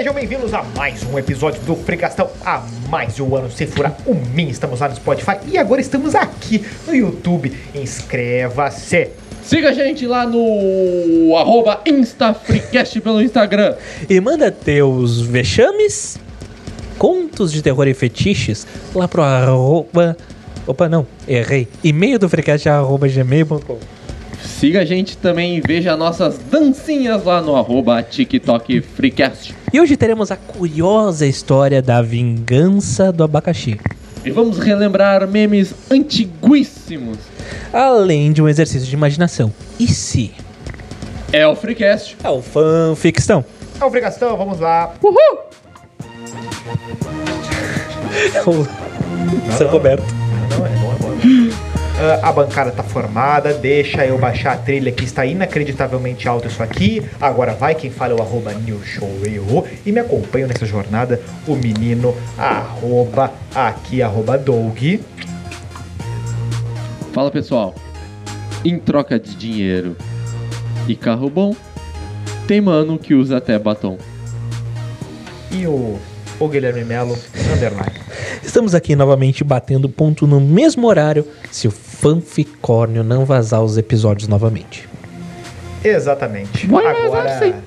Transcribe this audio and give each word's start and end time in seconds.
Sejam 0.00 0.14
bem-vindos 0.14 0.54
a 0.54 0.62
mais 0.62 1.02
um 1.04 1.18
episódio 1.18 1.60
do 1.64 1.76
Fricastão. 1.76 2.30
Há 2.42 2.64
mais 2.88 3.16
de 3.16 3.22
um 3.22 3.36
ano 3.36 3.50
sem 3.50 3.66
furar 3.66 3.94
o 4.06 4.14
Min. 4.14 4.48
Estamos 4.48 4.80
lá 4.80 4.88
no 4.88 4.96
Spotify 4.96 5.36
e 5.46 5.58
agora 5.58 5.78
estamos 5.78 6.14
aqui 6.14 6.64
no 6.86 6.94
YouTube. 6.94 7.54
Inscreva-se. 7.74 9.10
Siga 9.42 9.68
a 9.68 9.72
gente 9.74 10.06
lá 10.06 10.24
no 10.24 11.36
arroba 11.36 11.82
InstaFreecast 11.84 12.98
pelo 13.02 13.20
Instagram. 13.20 13.74
E 14.08 14.18
manda 14.22 14.50
teus 14.50 15.20
vexames, 15.20 16.18
contos 16.96 17.52
de 17.52 17.60
terror 17.60 17.86
e 17.86 17.92
fetiches 17.92 18.66
lá 18.94 19.06
pro 19.06 19.20
arroba... 19.20 20.16
Opa, 20.66 20.88
não, 20.88 21.06
errei. 21.28 21.68
E-mail 21.84 22.18
do 22.18 22.26
freecast 22.26 22.66
é 22.66 22.72
arroba 22.72 23.06
gmail.com 23.06 23.99
Siga 24.60 24.82
a 24.82 24.84
gente 24.84 25.16
também 25.16 25.56
e 25.56 25.62
veja 25.62 25.96
nossas 25.96 26.36
dancinhas 26.36 27.24
lá 27.24 27.40
no 27.40 27.56
arroba 27.56 28.02
TikTok 28.02 28.82
Freecast. 28.82 29.54
E 29.72 29.80
hoje 29.80 29.96
teremos 29.96 30.30
a 30.30 30.36
curiosa 30.36 31.26
história 31.26 31.80
da 31.80 32.02
vingança 32.02 33.10
do 33.10 33.24
abacaxi. 33.24 33.80
E 34.22 34.30
vamos 34.30 34.58
relembrar 34.58 35.26
memes 35.26 35.72
antiguíssimos. 35.90 37.16
Além 37.72 38.34
de 38.34 38.42
um 38.42 38.48
exercício 38.50 38.86
de 38.86 38.94
imaginação. 38.94 39.50
E 39.78 39.86
se? 39.86 40.30
É 41.32 41.46
o 41.46 41.56
Freecast. 41.56 42.18
É 42.22 42.28
o 42.28 42.42
fanficção. 42.42 43.42
É 43.80 43.84
o 43.86 43.90
Fricastão, 43.90 44.36
vamos 44.36 44.60
lá. 44.60 44.92
Uhul! 45.02 45.38
É 48.34 48.42
o 48.42 49.56
São 49.56 49.68
Roberto. 49.68 50.04
Não, 50.50 50.66
é 50.66 50.68
bom, 50.68 50.92
é 50.92 50.96
bom. 50.98 51.69
Ah, 52.02 52.30
a 52.30 52.32
bancada 52.32 52.70
tá 52.70 52.82
formada, 52.82 53.52
deixa 53.52 54.06
eu 54.06 54.16
baixar 54.16 54.54
a 54.54 54.56
trilha 54.56 54.90
que 54.90 55.04
está 55.04 55.26
inacreditavelmente 55.26 56.26
alto 56.26 56.48
isso 56.48 56.62
aqui. 56.62 57.02
Agora 57.20 57.52
vai 57.52 57.74
quem 57.74 57.90
fala 57.90 58.14
é 58.14 58.16
o 58.16 58.22
arroba 58.22 58.54
newshoweu 58.54 59.66
e 59.84 59.92
me 59.92 60.00
acompanha 60.00 60.46
nessa 60.46 60.64
jornada 60.64 61.20
o 61.46 61.54
menino 61.54 62.16
arroba 62.38 63.30
aqui 63.54 64.00
arroba 64.00 64.38
Doug. 64.38 64.78
Fala 67.12 67.30
pessoal. 67.30 67.74
Em 68.64 68.78
troca 68.78 69.20
de 69.20 69.34
dinheiro 69.34 69.94
e 70.88 70.96
carro 70.96 71.28
bom, 71.28 71.54
tem 72.48 72.62
mano 72.62 72.98
que 72.98 73.12
usa 73.12 73.36
até 73.36 73.58
batom. 73.58 73.98
e 75.50 75.66
o, 75.66 75.98
o 76.38 76.48
Guilherme 76.48 76.82
Melo 76.82 77.18
underline. 77.54 78.00
Estamos 78.42 78.74
aqui 78.74 78.96
novamente 78.96 79.44
batendo 79.44 79.86
ponto 79.86 80.26
no 80.26 80.40
mesmo 80.40 80.86
horário 80.86 81.26
se 81.50 81.68
o 81.68 81.70
fanficórnio 82.00 83.04
não 83.04 83.24
vazar 83.26 83.62
os 83.62 83.76
episódios 83.76 84.26
novamente. 84.26 84.88
Exatamente. 85.84 86.66
Vai 86.66 86.82
vazar, 87.08 87.38
sim. 87.38 87.48
Agora 87.50 87.62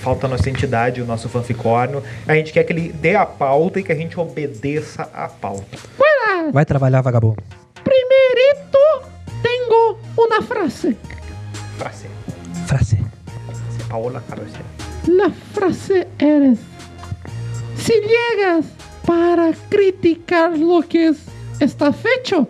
falta 0.00 0.26
a 0.26 0.30
nossa 0.30 0.48
entidade, 0.50 1.00
o 1.02 1.06
nosso 1.06 1.28
fanficórnio. 1.28 2.02
A 2.28 2.34
gente 2.34 2.52
quer 2.52 2.62
que 2.64 2.72
ele 2.72 2.92
dê 2.92 3.16
a 3.16 3.24
pauta 3.26 3.80
e 3.80 3.82
que 3.82 3.90
a 3.90 3.94
gente 3.94 4.18
obedeça 4.20 5.08
a 5.14 5.28
pauta. 5.28 5.78
Vai 6.52 6.64
trabalhar, 6.64 7.00
vagabundo. 7.00 7.42
Primerito 7.82 8.78
tengo 9.42 9.98
una 10.16 10.42
frase. 10.42 10.96
Frase. 11.78 12.06
Frase. 12.66 12.98
Paola 13.88 14.22
Carosella. 14.28 14.64
La 15.08 15.30
frase 15.52 16.06
eres. 16.18 16.58
Si 17.76 17.94
llegas 17.94 18.66
para 19.06 19.52
criticar 19.70 20.56
lo 20.56 20.82
que 20.82 21.08
es- 21.08 21.26
está 21.60 21.92
fecho, 21.92 22.46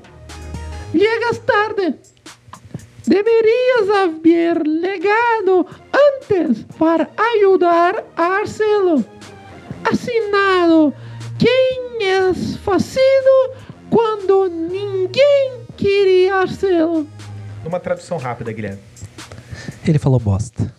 llegas 0.95 1.39
tarde. 1.45 1.97
Deberías 3.07 3.91
haber 4.03 4.67
legado 4.67 5.67
antes 5.93 6.65
para 6.79 7.11
ayudar 7.35 8.05
a 8.17 8.39
hacerlo. 8.41 9.05
Assinado. 9.85 10.95
Quem 11.39 11.99
es 12.01 12.57
facido 12.59 13.53
quando 13.91 14.49
ninguém 14.49 15.67
queria 15.77 16.41
hacerlo? 16.43 17.07
Numa 17.63 17.79
tradução 17.81 18.17
rápida, 18.17 18.53
Guilherme. 18.53 18.81
Ele 19.87 19.99
falou 19.99 20.19
bosta. 20.19 20.73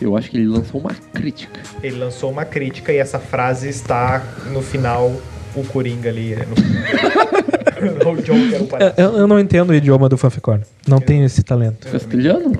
Eu 0.00 0.16
acho 0.16 0.30
que 0.30 0.36
ele 0.36 0.48
lançou 0.48 0.80
uma 0.80 0.90
crítica. 1.14 1.60
Ele 1.82 1.96
lançou 1.96 2.30
uma 2.30 2.44
crítica 2.44 2.92
e 2.92 2.96
essa 2.98 3.18
frase 3.18 3.68
está 3.68 4.20
no 4.52 4.60
final, 4.60 5.12
o 5.54 5.64
Coringa 5.68 6.08
ali. 6.10 6.34
né, 6.34 6.44
No, 6.44 6.56
o 7.86 8.16
Joker, 8.16 8.62
o 8.62 8.66
palhaço. 8.66 9.00
Eu, 9.00 9.16
eu 9.18 9.26
não 9.26 9.38
entendo 9.38 9.70
o 9.70 9.74
idioma 9.74 10.08
do 10.08 10.16
fanficórnio. 10.18 10.66
Não 10.86 11.00
tenho 11.00 11.24
esse 11.24 11.42
talento. 11.42 11.88
Castelhano? 11.90 12.52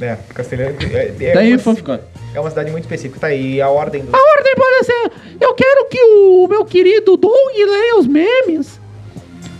É, 0.00 0.16
Castelhano. 0.34 0.76
É, 0.92 1.14
é, 1.20 1.34
Daí, 1.34 1.52
uma, 1.52 1.58
fanficando. 1.58 2.02
é 2.34 2.40
uma 2.40 2.48
cidade 2.50 2.70
muito 2.70 2.84
específica. 2.84 3.20
Tá 3.20 3.26
aí 3.28 3.60
a 3.60 3.68
ordem 3.68 4.02
do. 4.04 4.14
A 4.14 4.18
ordem 4.18 4.54
pode 4.54 4.86
ser: 4.86 5.12
eu 5.40 5.54
quero 5.54 5.86
que 5.88 6.00
o 6.02 6.46
meu 6.48 6.64
querido 6.64 7.16
Doug 7.16 7.34
leia 7.56 7.96
os 7.98 8.06
memes. 8.06 8.80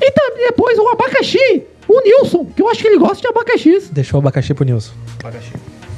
E 0.01 0.11
também 0.13 0.47
depois 0.47 0.79
o 0.79 0.89
abacaxi, 0.89 1.63
o 1.87 2.01
Nilson, 2.01 2.47
que 2.47 2.63
eu 2.63 2.69
acho 2.71 2.81
que 2.81 2.89
ele 2.89 2.99
gosta 2.99 3.21
de 3.21 3.29
abacaxis. 3.29 3.91
Deixou 3.91 4.19
o 4.19 4.23
abacaxi 4.23 4.55
pro 4.55 4.65
Nilson. 4.65 4.93
Abacaxi. 5.21 5.53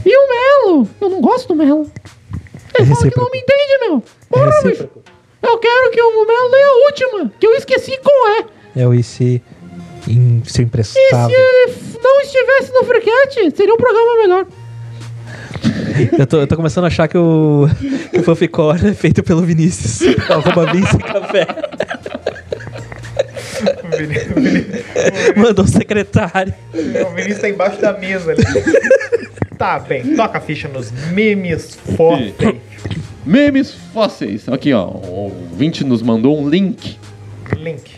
E 0.05 0.17
o 0.17 0.29
Melo, 0.29 0.89
eu 1.01 1.09
não 1.09 1.21
gosto 1.21 1.49
do 1.49 1.55
Melo. 1.55 1.89
Ele 2.77 2.87
fala 2.89 3.11
que 3.11 3.17
não 3.21 3.31
me 3.31 3.39
entende, 3.39 3.79
meu. 3.87 3.99
É 3.99 4.03
Porra, 4.29 4.47
bicho. 4.47 4.63
recíproco. 4.69 5.03
Eu 5.41 5.59
quero 5.59 5.91
que 5.93 6.01
o 6.03 6.27
Melo 6.27 6.51
leia 6.51 6.67
a 6.67 6.87
última, 6.87 7.33
que 7.39 7.47
eu 7.47 7.55
esqueci 7.55 7.97
qual 8.03 8.29
é. 8.39 8.45
É 8.75 8.87
o 8.87 8.95
IC 8.95 9.43
em 10.09 10.43
seu 10.47 10.63
E 10.63 10.67
emprestável. 10.67 11.29
se 11.29 11.35
ele 11.43 11.75
não 12.03 12.21
estivesse 12.21 12.73
no 12.73 12.85
Freecast, 12.85 13.57
seria 13.57 13.75
um 13.75 13.77
programa 13.77 14.23
melhor. 14.23 14.47
Eu 16.19 16.27
tô, 16.27 16.39
eu 16.41 16.47
tô 16.47 16.57
começando 16.57 16.85
a 16.85 16.87
achar 16.89 17.07
que 17.07 17.19
o, 17.19 17.69
que 18.11 18.19
o 18.19 18.73
é 18.73 18.95
feito 18.95 19.23
pelo 19.23 19.43
Vinícius. 19.43 20.01
Arroba 20.29 20.73
Vinci 20.73 20.99
Café. 20.99 21.47
O 25.37 25.41
Mandou 25.41 25.65
o 25.65 25.69
secretário. 25.69 26.55
o 26.75 27.15
Vinícius 27.15 27.41
tá 27.41 27.49
embaixo 27.49 27.81
da 27.81 27.93
mesa 27.93 28.33
ali. 28.33 28.43
Tá 29.57 29.79
bem, 29.79 30.17
toca 30.17 30.39
a 30.39 30.41
ficha 30.41 30.67
nos 30.67 30.91
memes 31.13 31.79
fósseis. 31.97 32.35
Memes 33.25 33.73
fósseis. 33.93 34.49
Aqui, 34.49 34.73
ó. 34.73 34.87
O 34.87 35.33
ouvinte 35.51 35.85
nos 35.85 36.03
mandou 36.03 36.37
um 36.41 36.49
link 36.49 36.99
Link. 37.57 37.92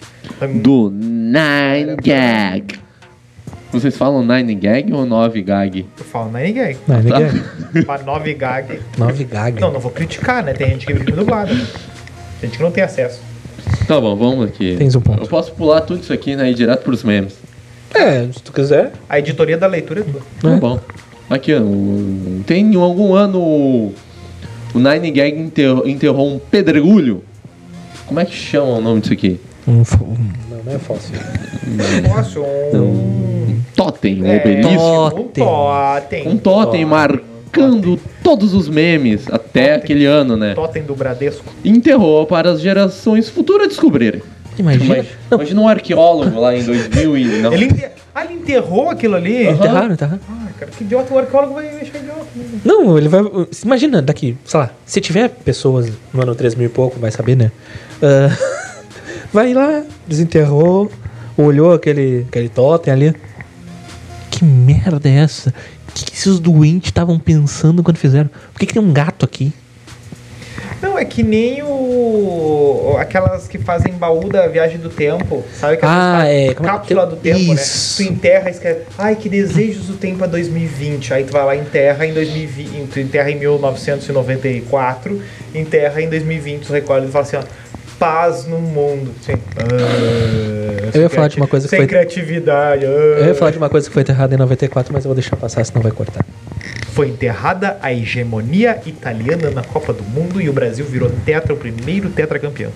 Do 0.62 0.90
Nine 0.90 1.96
Gag. 2.02 2.78
Vocês 3.72 3.96
falam 3.96 4.24
Nine 4.24 4.54
Gag 4.54 4.92
ou 4.92 5.04
9 5.04 5.42
Gag? 5.42 5.86
Eu 5.98 6.04
falo 6.04 6.30
Nine 6.32 6.52
Gag. 6.52 6.78
Não, 6.86 7.00
ninguém. 7.00 7.84
Pra 7.84 7.98
9 7.98 8.34
gag. 8.34 8.80
9 8.96 9.24
gaga. 9.24 9.60
Não, 9.60 9.72
não 9.72 9.80
vou 9.80 9.90
criticar, 9.90 10.44
né? 10.44 10.52
Tem 10.52 10.68
gente 10.70 10.86
que 10.86 10.92
vive 10.92 11.12
dublado. 11.12 11.54
Tem 12.40 12.48
gente 12.48 12.56
que 12.56 12.62
não 12.62 12.70
tem 12.70 12.84
acesso. 12.84 13.20
Tá 13.88 14.00
bom, 14.00 14.14
vamos 14.14 14.46
aqui. 14.46 14.76
Tens 14.76 14.94
um 14.94 15.00
ponto. 15.00 15.22
Eu 15.22 15.26
posso 15.26 15.52
pular 15.52 15.80
tudo 15.80 16.02
isso 16.02 16.12
aqui 16.12 16.36
né, 16.36 16.48
e 16.48 16.52
ir 16.52 16.54
direto 16.54 16.82
pros 16.84 17.02
memes. 17.02 17.36
É, 17.92 18.28
se 18.32 18.42
tu 18.42 18.52
quiser. 18.52 18.92
A 19.08 19.18
editoria 19.18 19.58
da 19.58 19.66
leitura 19.66 20.00
é 20.00 20.04
tua. 20.04 20.22
Tá 20.41 20.56
bom. 20.56 20.80
Aqui, 21.28 21.52
ó. 21.54 21.60
Tem 22.46 22.64
em 22.64 22.76
algum 22.76 23.14
ano 23.14 23.41
o 23.41 23.94
o 24.74 24.80
Nine 24.80 25.12
Gag 25.12 25.38
enterrou, 25.38 25.86
enterrou 25.86 26.34
um 26.34 26.38
pedregulho. 26.38 27.22
Como 28.06 28.18
é 28.18 28.24
que 28.24 28.34
chama 28.34 28.72
o 28.72 28.80
nome 28.80 29.00
disso 29.00 29.12
aqui? 29.12 29.41
Um, 29.66 29.72
um- 29.80 29.82
não, 30.50 30.62
não 30.64 30.72
é 30.75 30.78
fóssil. 30.78 31.14
Nossa, 32.08 32.41
um. 32.41 32.44
Um 32.75 33.60
totem, 33.75 34.22
um 34.22 34.26
É, 34.26 34.36
obelisco. 34.36 35.20
Um 35.20 35.28
totem. 35.28 36.28
Um 36.28 36.36
totem 36.36 36.84
marcando 36.84 37.98
todos 38.22 38.53
os 38.54 38.69
memes 38.69 39.26
até 39.30 39.69
Totem. 39.69 39.74
aquele 39.74 40.04
ano, 40.06 40.36
né? 40.36 40.54
Totem 40.54 40.82
do 40.82 40.94
Bradesco. 40.94 41.44
Enterrou 41.65 42.27
para 42.27 42.50
as 42.50 42.60
gerações 42.60 43.28
futuras 43.28 43.68
descobrirem. 43.68 44.22
Imagina. 44.59 44.84
Imagina, 44.84 45.09
imagina 45.33 45.60
um 45.60 45.68
arqueólogo 45.68 46.39
lá 46.41 46.54
em 46.56 46.62
2000 46.62 47.16
e... 47.18 47.24
Não. 47.41 47.53
Ele 47.53 47.65
enter... 47.65 47.92
Ah, 48.15 48.24
ele 48.24 48.34
enterrou 48.34 48.91
aquilo 48.91 49.16
ali? 49.16 49.44
Raro, 49.50 49.97
tá 49.97 50.06
raro. 50.06 50.21
Ah, 50.28 50.47
cara, 50.56 50.71
que 50.71 50.84
idiota. 50.84 51.12
O 51.12 51.18
arqueólogo 51.18 51.54
vai 51.54 51.65
mexer 51.74 51.97
idiota. 51.98 52.27
né? 52.36 52.44
Não, 52.65 52.97
ele 52.97 53.09
vai. 53.09 53.22
Imagina 53.65 54.00
daqui, 54.00 54.36
sei 54.44 54.60
lá, 54.60 54.71
se 54.86 55.00
tiver 55.00 55.28
pessoas 55.30 55.91
no 56.12 56.22
ano 56.22 56.33
3000 56.34 56.66
e 56.66 56.68
pouco, 56.68 57.00
vai 57.00 57.10
saber, 57.10 57.36
né? 57.36 57.50
Ah, 58.00 58.28
vai 59.34 59.53
lá, 59.53 59.83
desenterrou, 60.07 60.91
olhou 61.36 61.72
aquele, 61.75 62.25
aquele 62.28 62.48
totem 62.48 62.92
ali. 62.92 63.15
Que 64.31 64.45
merda 64.45 65.09
é 65.09 65.16
essa? 65.16 65.51
O 65.89 65.92
que, 65.92 66.04
que 66.07 66.15
esses 66.16 66.39
doentes 66.39 66.89
estavam 66.89 67.19
pensando 67.19 67.83
quando 67.83 67.97
fizeram? 67.98 68.31
Por 68.53 68.59
que, 68.60 68.66
que 68.66 68.72
tem 68.75 68.83
um 68.83 68.92
gato 68.92 69.25
aqui? 69.25 69.53
Não, 70.81 70.98
é 70.98 71.04
que 71.04 71.22
nem 71.22 71.63
o. 71.63 72.97
Aquelas 72.98 73.48
que 73.48 73.59
fazem 73.59 73.92
baú 73.95 74.28
da 74.28 74.47
viagem 74.47 74.78
do 74.78 74.89
tempo. 74.91 75.42
Sabe 75.53 75.75
aquelas 75.75 75.95
Ah, 75.97 76.27
é, 76.28 76.47
é 76.48 76.54
que 76.54 76.63
cápsula 76.63 77.07
tem- 77.07 77.10
do 77.10 77.16
tempo, 77.16 77.54
Isso. 77.54 78.03
né? 78.03 78.09
Tu 78.09 78.13
enterra 78.13 78.48
e 78.48 78.53
escreve. 78.53 78.80
Ai, 78.98 79.16
que 79.16 79.28
desejos 79.28 79.87
do 79.87 79.95
tempo 79.95 80.22
a 80.22 80.27
2020. 80.27 81.13
Aí 81.15 81.25
tu 81.25 81.33
vai 81.33 81.45
lá 81.45 81.57
e 81.57 81.60
enterra 81.60 82.07
em 82.07 82.13
2020. 82.13 82.89
Tu 82.91 83.01
enterra 83.01 83.30
em 83.30 83.39
1994, 83.39 85.21
enterra 85.54 86.01
em 86.03 86.09
2020, 86.09 86.66
tu 86.66 86.72
recolhe 86.72 87.07
e 87.07 87.10
fala 87.10 87.25
assim, 87.25 87.37
ó. 87.37 87.42
Paz 87.98 88.46
no 88.46 88.58
mundo. 88.58 89.12
Assim, 89.22 89.32
ah, 89.58 90.91
sem 90.92 91.00
Eu 91.00 91.02
ia 91.02 91.10
falar 91.10 91.28
de 91.28 91.36
uma 91.36 91.46
coisa 91.46 91.66
que 91.66 91.70
Sem 91.70 91.78
foi- 91.80 91.86
criatividade. 91.86 92.84
ah. 92.84 92.88
Eu 92.88 93.26
ia 93.26 93.34
falar 93.34 93.50
de 93.50 93.58
uma 93.58 93.68
coisa 93.70 93.86
que 93.88 93.92
foi 93.92 94.02
enterrada 94.02 94.34
em 94.34 94.38
94, 94.38 94.92
mas 94.92 95.04
eu 95.04 95.08
vou 95.08 95.14
deixar 95.14 95.36
passar, 95.36 95.64
senão 95.64 95.82
vai 95.82 95.92
cortar. 95.92 96.24
Foi 96.92 97.08
enterrada 97.08 97.76
a 97.82 97.92
hegemonia 97.92 98.80
italiana 98.86 99.50
na 99.50 99.62
Copa 99.62 99.92
do 99.92 100.02
Mundo 100.04 100.41
e 100.41 100.48
o 100.48 100.52
Brasil 100.52 100.84
virou 100.84 101.10
tetra, 101.24 101.52
o 101.52 101.56
primeiro 101.56 102.08
tetracampeão. 102.10 102.70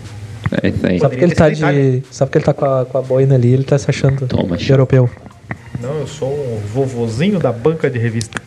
É 0.63 0.69
isso 0.69 0.87
aí. 0.87 0.99
Só 0.99 1.09
porque 1.09 1.25
ele 1.25 1.35
tá 1.35 1.51
de. 1.51 2.03
Só 2.11 2.25
porque 2.27 2.39
ele 2.39 2.45
tá 2.45 2.55
com 2.55 2.65
a, 2.65 2.87
com 2.87 2.99
a 2.99 3.03
boina 3.03 3.35
ali, 3.35 3.53
ele 3.53 3.65
tá 3.65 3.79
se 3.79 3.89
achando 3.91 4.27
Toma, 4.27 4.57
de 4.57 4.71
europeu. 4.71 5.09
Não, 5.81 6.01
eu 6.01 6.07
sou 6.07 6.31
um 6.31 6.59
vovozinho 6.67 7.39
da 7.39 7.53
banca 7.53 7.89
de 7.91 7.99
revista. 7.99 8.41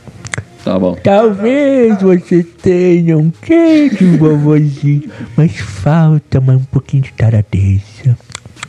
Tá 0.63 0.77
bom. 0.77 0.95
Talvez 0.95 1.99
você 2.01 2.43
tenha 2.43 3.17
um 3.17 3.31
queijo, 3.31 4.17
vovozinho, 4.17 5.11
mas 5.35 5.59
falta 5.59 6.39
mais 6.39 6.59
um 6.59 6.65
pouquinho 6.65 7.03
de 7.03 7.11
taradeza. 7.13 8.17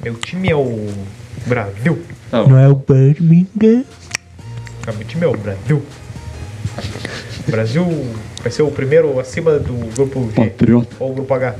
Meu 0.02 0.14
time 0.14 0.48
é 0.50 0.56
o 0.56 0.88
Brasil. 1.46 2.02
Tá 2.30 2.42
bom. 2.42 2.50
Não 2.50 2.58
é 2.58 2.68
o 2.68 2.74
Birmingham? 2.74 3.84
Meu 4.86 5.06
time 5.06 5.24
é 5.24 5.28
o 5.28 5.36
Brasil. 5.36 5.82
O 7.46 7.50
Brasil 7.50 8.06
vai 8.42 8.50
ser 8.50 8.62
o 8.62 8.70
primeiro 8.70 9.20
acima 9.20 9.58
do 9.58 9.74
grupo 9.94 10.30
G. 10.34 10.48
Patriota. 10.48 10.96
Ou 10.98 11.10
o 11.10 11.14
grupo 11.14 11.34
H. 11.34 11.56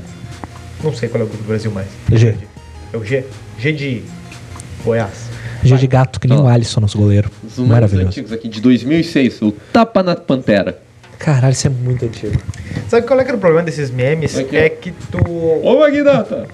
Não 0.83 0.93
sei 0.93 1.09
qual 1.09 1.21
é 1.21 1.25
o 1.25 1.27
grupo 1.27 1.43
do 1.43 1.47
Brasil 1.47 1.71
mais. 1.71 1.87
G. 2.11 2.35
É 2.91 2.97
o 2.97 3.05
G. 3.05 3.23
G 3.59 3.71
de 3.71 4.03
Goiás. 4.83 5.29
G 5.63 5.77
de 5.77 5.87
gato, 5.87 6.19
que 6.19 6.27
nem 6.27 6.37
o 6.37 6.47
Alisson, 6.47 6.81
nosso 6.81 6.97
goleiro. 6.97 7.29
Os 7.45 7.57
Maravilhoso. 7.59 8.07
antigos 8.07 8.31
aqui, 8.31 8.47
de 8.49 8.59
2006. 8.61 9.41
O 9.41 9.51
Tapa 9.51 10.03
na 10.03 10.15
Pantera. 10.15 10.77
Caralho, 11.19 11.53
isso 11.53 11.67
é 11.67 11.69
muito 11.69 12.05
antigo. 12.05 12.37
Sabe 12.89 13.07
qual 13.07 13.19
é 13.19 13.23
que 13.23 13.29
era 13.29 13.37
o 13.37 13.39
problema 13.39 13.63
desses 13.63 13.89
memes? 13.89 14.37
É 14.37 14.43
que- 14.43 14.57
É 14.57 14.69
que 14.69 14.91
tu. 14.91 15.19
Ô, 15.63 15.79
Magnata! 15.79 16.47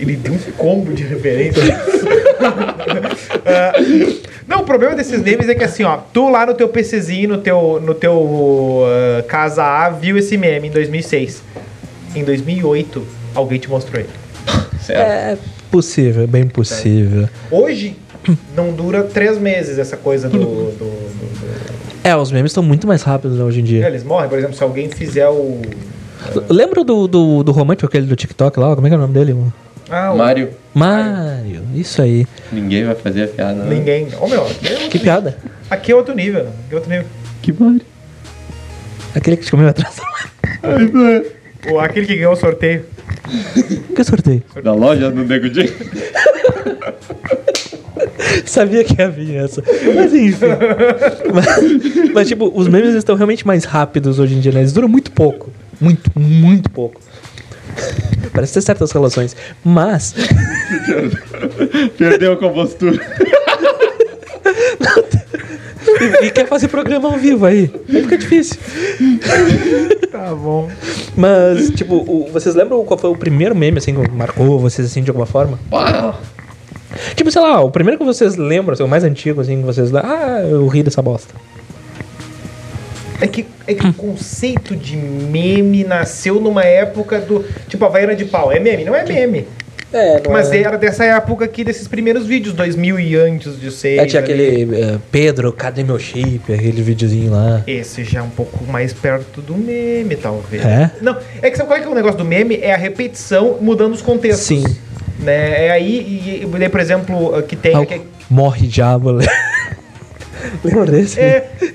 Ele 0.00 0.16
deu 0.16 0.32
um 0.32 0.38
combo 0.56 0.92
de 0.92 1.02
referência. 1.04 1.62
Ah, 3.44 3.72
não, 4.48 4.60
o 4.60 4.64
problema 4.64 4.94
desses 4.96 5.20
memes 5.22 5.48
é 5.48 5.54
que 5.54 5.62
assim, 5.62 5.84
ó, 5.84 5.98
tu 6.12 6.28
lá 6.28 6.44
no 6.44 6.54
teu 6.54 6.68
PCzinho, 6.68 7.28
no 7.28 7.38
teu, 7.38 7.80
no 7.80 7.94
teu 7.94 8.82
ah, 9.18 9.22
Casa 9.28 9.62
A, 9.64 9.90
viu 9.90 10.16
esse 10.16 10.36
meme 10.36 10.68
em 10.68 10.70
2006. 10.70 11.42
Em 12.16 12.24
2008, 12.24 13.06
alguém 13.34 13.58
te 13.60 13.68
mostrou 13.70 14.00
ele. 14.00 14.08
Certo. 14.82 15.00
É 15.00 15.38
possível, 15.70 16.26
bem 16.26 16.46
possível. 16.46 17.28
Hoje, 17.50 17.96
não 18.56 18.72
dura 18.72 19.02
três 19.04 19.38
meses 19.38 19.78
essa 19.78 19.96
coisa 19.96 20.28
do. 20.28 20.38
do- 20.38 20.44
do- 20.44 20.74
do- 20.78 21.72
É, 22.04 22.16
os 22.16 22.32
memes 22.32 22.50
estão 22.50 22.62
muito 22.62 22.86
mais 22.86 23.02
rápidos 23.02 23.38
né, 23.38 23.44
hoje 23.44 23.60
em 23.60 23.64
dia. 23.64 23.86
Eles 23.86 24.02
morrem, 24.04 24.28
por 24.28 24.38
exemplo, 24.38 24.56
se 24.56 24.62
alguém 24.62 24.88
fizer 24.90 25.28
o. 25.28 25.60
Lembra 26.48 26.84
do, 26.84 27.06
do, 27.08 27.42
do 27.42 27.52
romântico, 27.52 27.86
aquele 27.86 28.06
do 28.06 28.14
TikTok 28.16 28.58
lá? 28.58 28.74
Como 28.74 28.86
é 28.86 28.90
que 28.90 28.94
é 28.94 28.98
o 28.98 29.00
nome 29.00 29.14
dele? 29.14 29.36
Ah, 29.90 30.12
o- 30.12 30.16
Mário, 30.18 30.50
Mário, 30.72 31.62
isso 31.74 32.00
aí. 32.00 32.26
ninguém 32.50 32.84
vai 32.84 32.94
fazer 32.94 33.24
a 33.24 33.28
piada. 33.28 33.54
né? 33.64 33.74
Ninguém. 33.74 34.08
Ô 34.20 34.26
meu, 34.28 34.46
aqui 34.46 34.66
é, 34.68 34.88
Que 34.88 34.98
piada. 34.98 35.36
aqui 35.70 35.92
é 35.92 35.94
outro 35.96 36.14
nível. 36.14 36.42
Aqui 36.42 36.72
é 36.72 36.74
outro 36.76 36.90
nível. 36.90 37.06
Que 37.42 37.52
Mário? 37.52 37.80
Aquele 39.14 39.36
que 39.36 39.44
te 39.44 39.50
comeu 39.50 39.68
atrás. 39.68 39.96
Aquele 41.82 42.06
que 42.06 42.16
ganhou 42.16 42.32
o 42.32 42.36
sorteio. 42.36 42.84
que 43.94 44.04
sorteio? 44.04 44.42
Da 44.62 44.72
loja 44.74 45.10
do 45.10 45.24
Nego 45.24 45.48
Di. 45.48 45.72
Sabia 48.44 48.84
que 48.84 49.00
ia 49.00 49.08
vir 49.08 49.36
essa. 49.36 49.62
Mas 49.94 50.12
enfim. 50.14 50.46
mas, 51.32 52.12
mas, 52.12 52.28
tipo, 52.28 52.52
os 52.54 52.68
memes 52.68 52.94
estão 52.94 53.16
realmente 53.16 53.46
mais 53.46 53.64
rápidos 53.64 54.18
hoje 54.18 54.34
em 54.34 54.40
dia, 54.40 54.52
né? 54.52 54.60
Eles 54.60 54.72
duram 54.72 54.88
muito 54.88 55.10
pouco. 55.10 55.50
Muito, 55.80 56.10
muito 56.18 56.70
pouco. 56.70 57.00
Parece 58.32 58.54
ter 58.54 58.62
certas 58.62 58.92
relações. 58.92 59.36
Mas. 59.64 60.14
Perdeu 61.98 62.32
a 62.32 62.36
compostura. 62.36 63.00
E, 66.22 66.26
e 66.26 66.30
quer 66.30 66.46
fazer 66.46 66.68
programa 66.68 67.08
ao 67.12 67.18
vivo 67.18 67.44
aí. 67.46 67.70
Aí 67.88 68.02
fica 68.02 68.16
difícil. 68.18 68.56
Tá 70.10 70.34
bom. 70.34 70.70
Mas, 71.16 71.70
tipo, 71.70 71.96
o- 71.96 72.28
vocês 72.32 72.54
lembram 72.54 72.84
qual 72.84 72.98
foi 72.98 73.10
o 73.10 73.16
primeiro 73.16 73.54
meme, 73.54 73.78
assim, 73.78 73.94
que 73.94 74.10
marcou 74.10 74.58
vocês, 74.58 74.86
assim, 74.86 75.02
de 75.02 75.10
alguma 75.10 75.26
forma? 75.26 75.58
Tipo, 77.16 77.30
sei 77.30 77.40
lá, 77.42 77.60
o 77.60 77.70
primeiro 77.70 77.98
que 77.98 78.04
vocês 78.04 78.36
lembram, 78.36 78.74
assim, 78.74 78.82
o 78.82 78.88
mais 78.88 79.02
antigo, 79.04 79.40
assim, 79.40 79.58
que 79.60 79.64
vocês... 79.66 79.94
Ah, 79.94 80.42
eu 80.48 80.66
ri 80.68 80.82
dessa 80.82 81.00
bosta. 81.00 81.34
É 83.20 83.26
que, 83.26 83.46
é 83.68 83.74
que 83.74 83.86
o 83.86 83.92
conceito 83.94 84.74
de 84.74 84.96
meme 84.96 85.84
nasceu 85.84 86.40
numa 86.40 86.64
época 86.64 87.20
do. 87.20 87.44
Tipo, 87.68 87.84
a 87.84 87.86
Havaiana 87.88 88.16
de 88.16 88.24
pau. 88.24 88.50
É 88.50 88.58
meme? 88.58 88.84
Não 88.84 88.96
é 88.96 89.04
meme. 89.04 89.46
É, 89.92 90.22
Mas 90.28 90.50
era 90.50 90.78
dessa 90.78 91.04
época 91.04 91.44
aqui, 91.44 91.62
desses 91.62 91.86
primeiros 91.86 92.26
vídeos, 92.26 92.54
2000 92.54 92.98
e 92.98 93.16
antes 93.16 93.60
de 93.60 93.70
ser. 93.70 93.98
É, 93.98 94.06
tinha 94.06 94.20
aquele 94.22 94.62
eh, 94.74 94.98
Pedro, 95.10 95.52
cadê 95.52 95.84
meu 95.84 95.98
chip? 95.98 96.52
Aquele 96.52 96.82
videozinho 96.82 97.30
lá. 97.30 97.62
Esse 97.66 98.02
já 98.04 98.20
é 98.20 98.22
um 98.22 98.30
pouco 98.30 98.64
mais 98.64 98.92
perto 98.92 99.42
do 99.42 99.54
meme, 99.54 100.16
talvez. 100.16 100.64
É? 100.64 100.90
Não, 101.00 101.16
é 101.42 101.50
que 101.50 101.56
sabe 101.56 101.68
qual 101.68 101.78
é 101.78 101.82
que 101.82 101.86
é 101.88 101.90
o 101.90 101.94
negócio 101.94 102.16
do 102.16 102.24
meme? 102.24 102.58
É 102.62 102.72
a 102.72 102.76
repetição 102.76 103.58
mudando 103.60 103.92
os 103.92 104.00
contextos. 104.02 104.46
Sim. 104.46 104.64
Né? 105.18 105.66
É 105.66 105.70
aí, 105.70 105.98
e, 105.98 106.64
e 106.64 106.68
por 106.68 106.80
exemplo, 106.80 107.42
que 107.42 107.54
tem. 107.54 107.76
Ah, 107.76 107.84
que- 107.84 108.00
Morre 108.30 108.66
diabo. 108.66 109.18
Lembra 110.64 110.86
desse? 110.86 111.20
é, 111.20 111.48
é, 111.60 111.72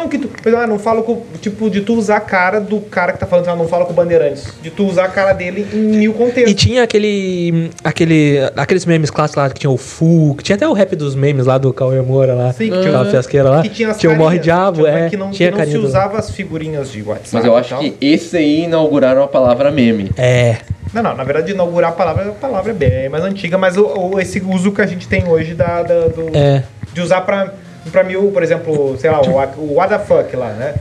não, 0.00 0.08
que 0.08 0.18
tu. 0.18 0.30
Ah, 0.56 0.66
não 0.66 0.78
falo 0.78 1.02
com. 1.02 1.22
Tipo, 1.40 1.68
de 1.70 1.80
tu 1.80 1.94
usar 1.94 2.16
a 2.16 2.20
cara 2.20 2.60
do 2.60 2.80
cara 2.80 3.12
que 3.12 3.18
tá 3.18 3.26
falando, 3.26 3.48
ah, 3.48 3.56
não 3.56 3.66
fala 3.68 3.84
com 3.84 3.92
o 3.92 3.94
Bandeirantes. 3.94 4.52
De 4.62 4.70
tu 4.70 4.86
usar 4.86 5.04
a 5.04 5.08
cara 5.08 5.32
dele 5.32 5.66
em 5.72 5.78
mil 5.78 6.12
contextos. 6.14 6.50
E 6.52 6.54
tinha 6.54 6.82
aquele. 6.82 7.70
aquele. 7.84 8.38
aqueles 8.56 8.86
memes 8.86 9.10
clássicos 9.10 9.42
lá 9.42 9.50
que 9.50 9.60
tinha 9.60 9.70
o 9.70 9.76
Fu, 9.76 10.34
que 10.36 10.44
tinha 10.44 10.56
até 10.56 10.66
o 10.66 10.72
rap 10.72 10.94
dos 10.96 11.14
memes 11.14 11.46
lá 11.46 11.58
do 11.58 11.72
Cauê 11.72 12.00
Moura 12.00 12.34
lá. 12.34 12.52
Sim, 12.52 12.64
que 12.64 12.70
tinha- 12.70 12.80
aquela 12.80 13.04
fiasqueira 13.10 13.50
lá. 13.50 13.62
Que 13.62 13.68
tinha, 13.68 13.90
as 13.90 13.98
tinha 13.98 14.12
o 14.12 14.16
Morre 14.16 14.38
Diabo, 14.38 14.82
tinha- 14.84 14.98
é. 14.98 15.08
Que 15.08 15.16
não, 15.16 15.30
tinha 15.30 15.52
que 15.52 15.58
não 15.58 15.66
se 15.66 15.76
usava 15.78 16.18
as 16.18 16.30
figurinhas 16.30 16.90
de 16.92 17.02
WhatsApp. 17.02 17.30
Mas 17.32 17.44
eu 17.44 17.56
acho 17.56 17.78
que 17.78 17.96
esse 18.00 18.36
aí 18.36 18.64
inauguraram 18.64 19.22
a 19.22 19.28
palavra 19.28 19.70
meme. 19.70 20.10
É. 20.16 20.56
Não, 20.94 21.02
não, 21.02 21.14
na 21.14 21.22
verdade, 21.22 21.52
inaugurar 21.52 21.90
a 21.90 21.92
palavra, 21.92 22.28
a 22.28 22.32
palavra 22.32 22.70
é 22.70 22.74
bem 22.74 23.08
mais 23.10 23.22
antiga, 23.22 23.58
mas 23.58 23.76
o, 23.76 23.84
o- 23.84 24.18
esse 24.20 24.40
uso 24.40 24.72
que 24.72 24.80
a 24.80 24.86
gente 24.86 25.06
tem 25.06 25.28
hoje 25.28 25.52
da, 25.54 25.82
da- 25.82 26.08
do, 26.08 26.30
É. 26.34 26.62
de 26.94 27.00
usar 27.02 27.20
pra, 27.20 27.52
pra 27.90 28.02
mil, 28.04 28.30
por 28.30 28.42
exemplo, 28.42 28.96
sei 28.98 29.10
lá, 29.10 29.20
o, 29.22 29.30
o 29.60 29.74
what 29.74 29.88
the 29.92 29.98
fuck 29.98 30.34
lá, 30.36 30.50
né? 30.52 30.74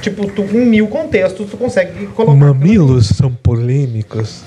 Tipo, 0.00 0.26
tu, 0.30 0.42
em 0.42 0.64
mil 0.66 0.86
contextos 0.88 1.50
tu 1.50 1.56
consegue 1.56 2.06
colocar. 2.08 2.34
Mamilos 2.34 3.08
são 3.08 3.30
polêmicos. 3.30 4.42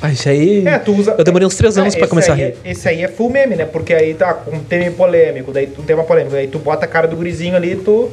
Ah, 0.00 0.10
isso 0.12 0.28
aí. 0.28 0.66
É, 0.66 0.78
tu 0.78 0.92
usa. 0.94 1.14
Eu 1.16 1.24
demorei 1.24 1.46
uns 1.46 1.54
três 1.56 1.76
anos 1.78 1.94
É, 1.94 1.98
pra 1.98 2.06
começar 2.08 2.32
a 2.32 2.34
aí 2.36 2.40
rir. 2.42 2.54
é- 2.64 2.70
Esse 2.70 2.88
aí 2.88 3.02
é 3.02 3.08
full 3.08 3.30
meme, 3.30 3.54
né? 3.56 3.64
Porque 3.64 3.92
aí 3.94 4.14
tá 4.14 4.34
com 4.34 4.56
um 4.56 4.60
tema 4.60 4.90
polêmico, 4.90 5.50
daí 5.52 5.66
tu- 5.66 5.80
um 5.80 5.84
tema 5.84 6.04
polêmico, 6.04 6.32
daí 6.34 6.46
tu 6.48 6.58
bota 6.58 6.84
a 6.84 6.88
cara 6.88 7.06
do 7.08 7.16
gurizinho 7.16 7.54
ali 7.56 7.72
e 7.72 7.76
tu. 7.76 8.10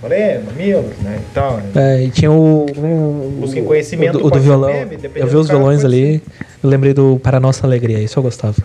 Polêmico, 0.00 0.50
mamilos, 0.50 0.96
né? 1.02 1.18
Então. 1.30 1.60
É, 1.74 2.02
e 2.02 2.10
tinha 2.10 2.30
o. 2.30 2.66
o 2.66 3.36
Busquem 3.40 3.64
conhecimento, 3.64 4.16
O 4.18 4.20
do, 4.22 4.26
o 4.26 4.30
do 4.30 4.40
violão. 4.40 4.70
meme, 4.72 4.98
eu 5.14 5.26
vi 5.26 5.36
os 5.36 5.48
violões 5.48 5.82
ali. 5.84 6.22
Eu 6.62 6.68
lembrei 6.68 6.92
do 6.92 7.18
Para 7.22 7.40
Nossa 7.40 7.66
Alegria, 7.66 7.98
isso 8.00 8.18
eu 8.18 8.22
gostava. 8.22 8.56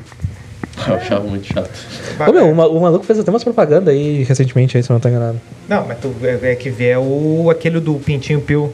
Eu 0.87 0.95
achava 0.95 1.23
muito 1.25 1.45
chato. 1.53 1.69
Ô 2.27 2.31
meu, 2.31 2.49
o, 2.51 2.55
ma- 2.55 2.67
o 2.67 2.79
maluco 2.79 3.05
fez 3.05 3.19
até 3.19 3.29
umas 3.29 3.43
propagandas 3.43 3.93
aí 3.93 4.23
recentemente, 4.23 4.77
aí, 4.77 4.83
se 4.83 4.89
eu 4.89 4.93
não 4.93 4.99
tô 5.01 5.09
enganado. 5.09 5.39
Não, 5.67 5.85
mas 5.87 5.97
tu 5.99 6.13
é, 6.23 6.51
é 6.51 6.55
que 6.55 6.69
vê 6.69 6.95
o, 6.95 7.49
aquele 7.49 7.79
do 7.79 7.95
Pintinho 7.95 8.41
Pio. 8.41 8.73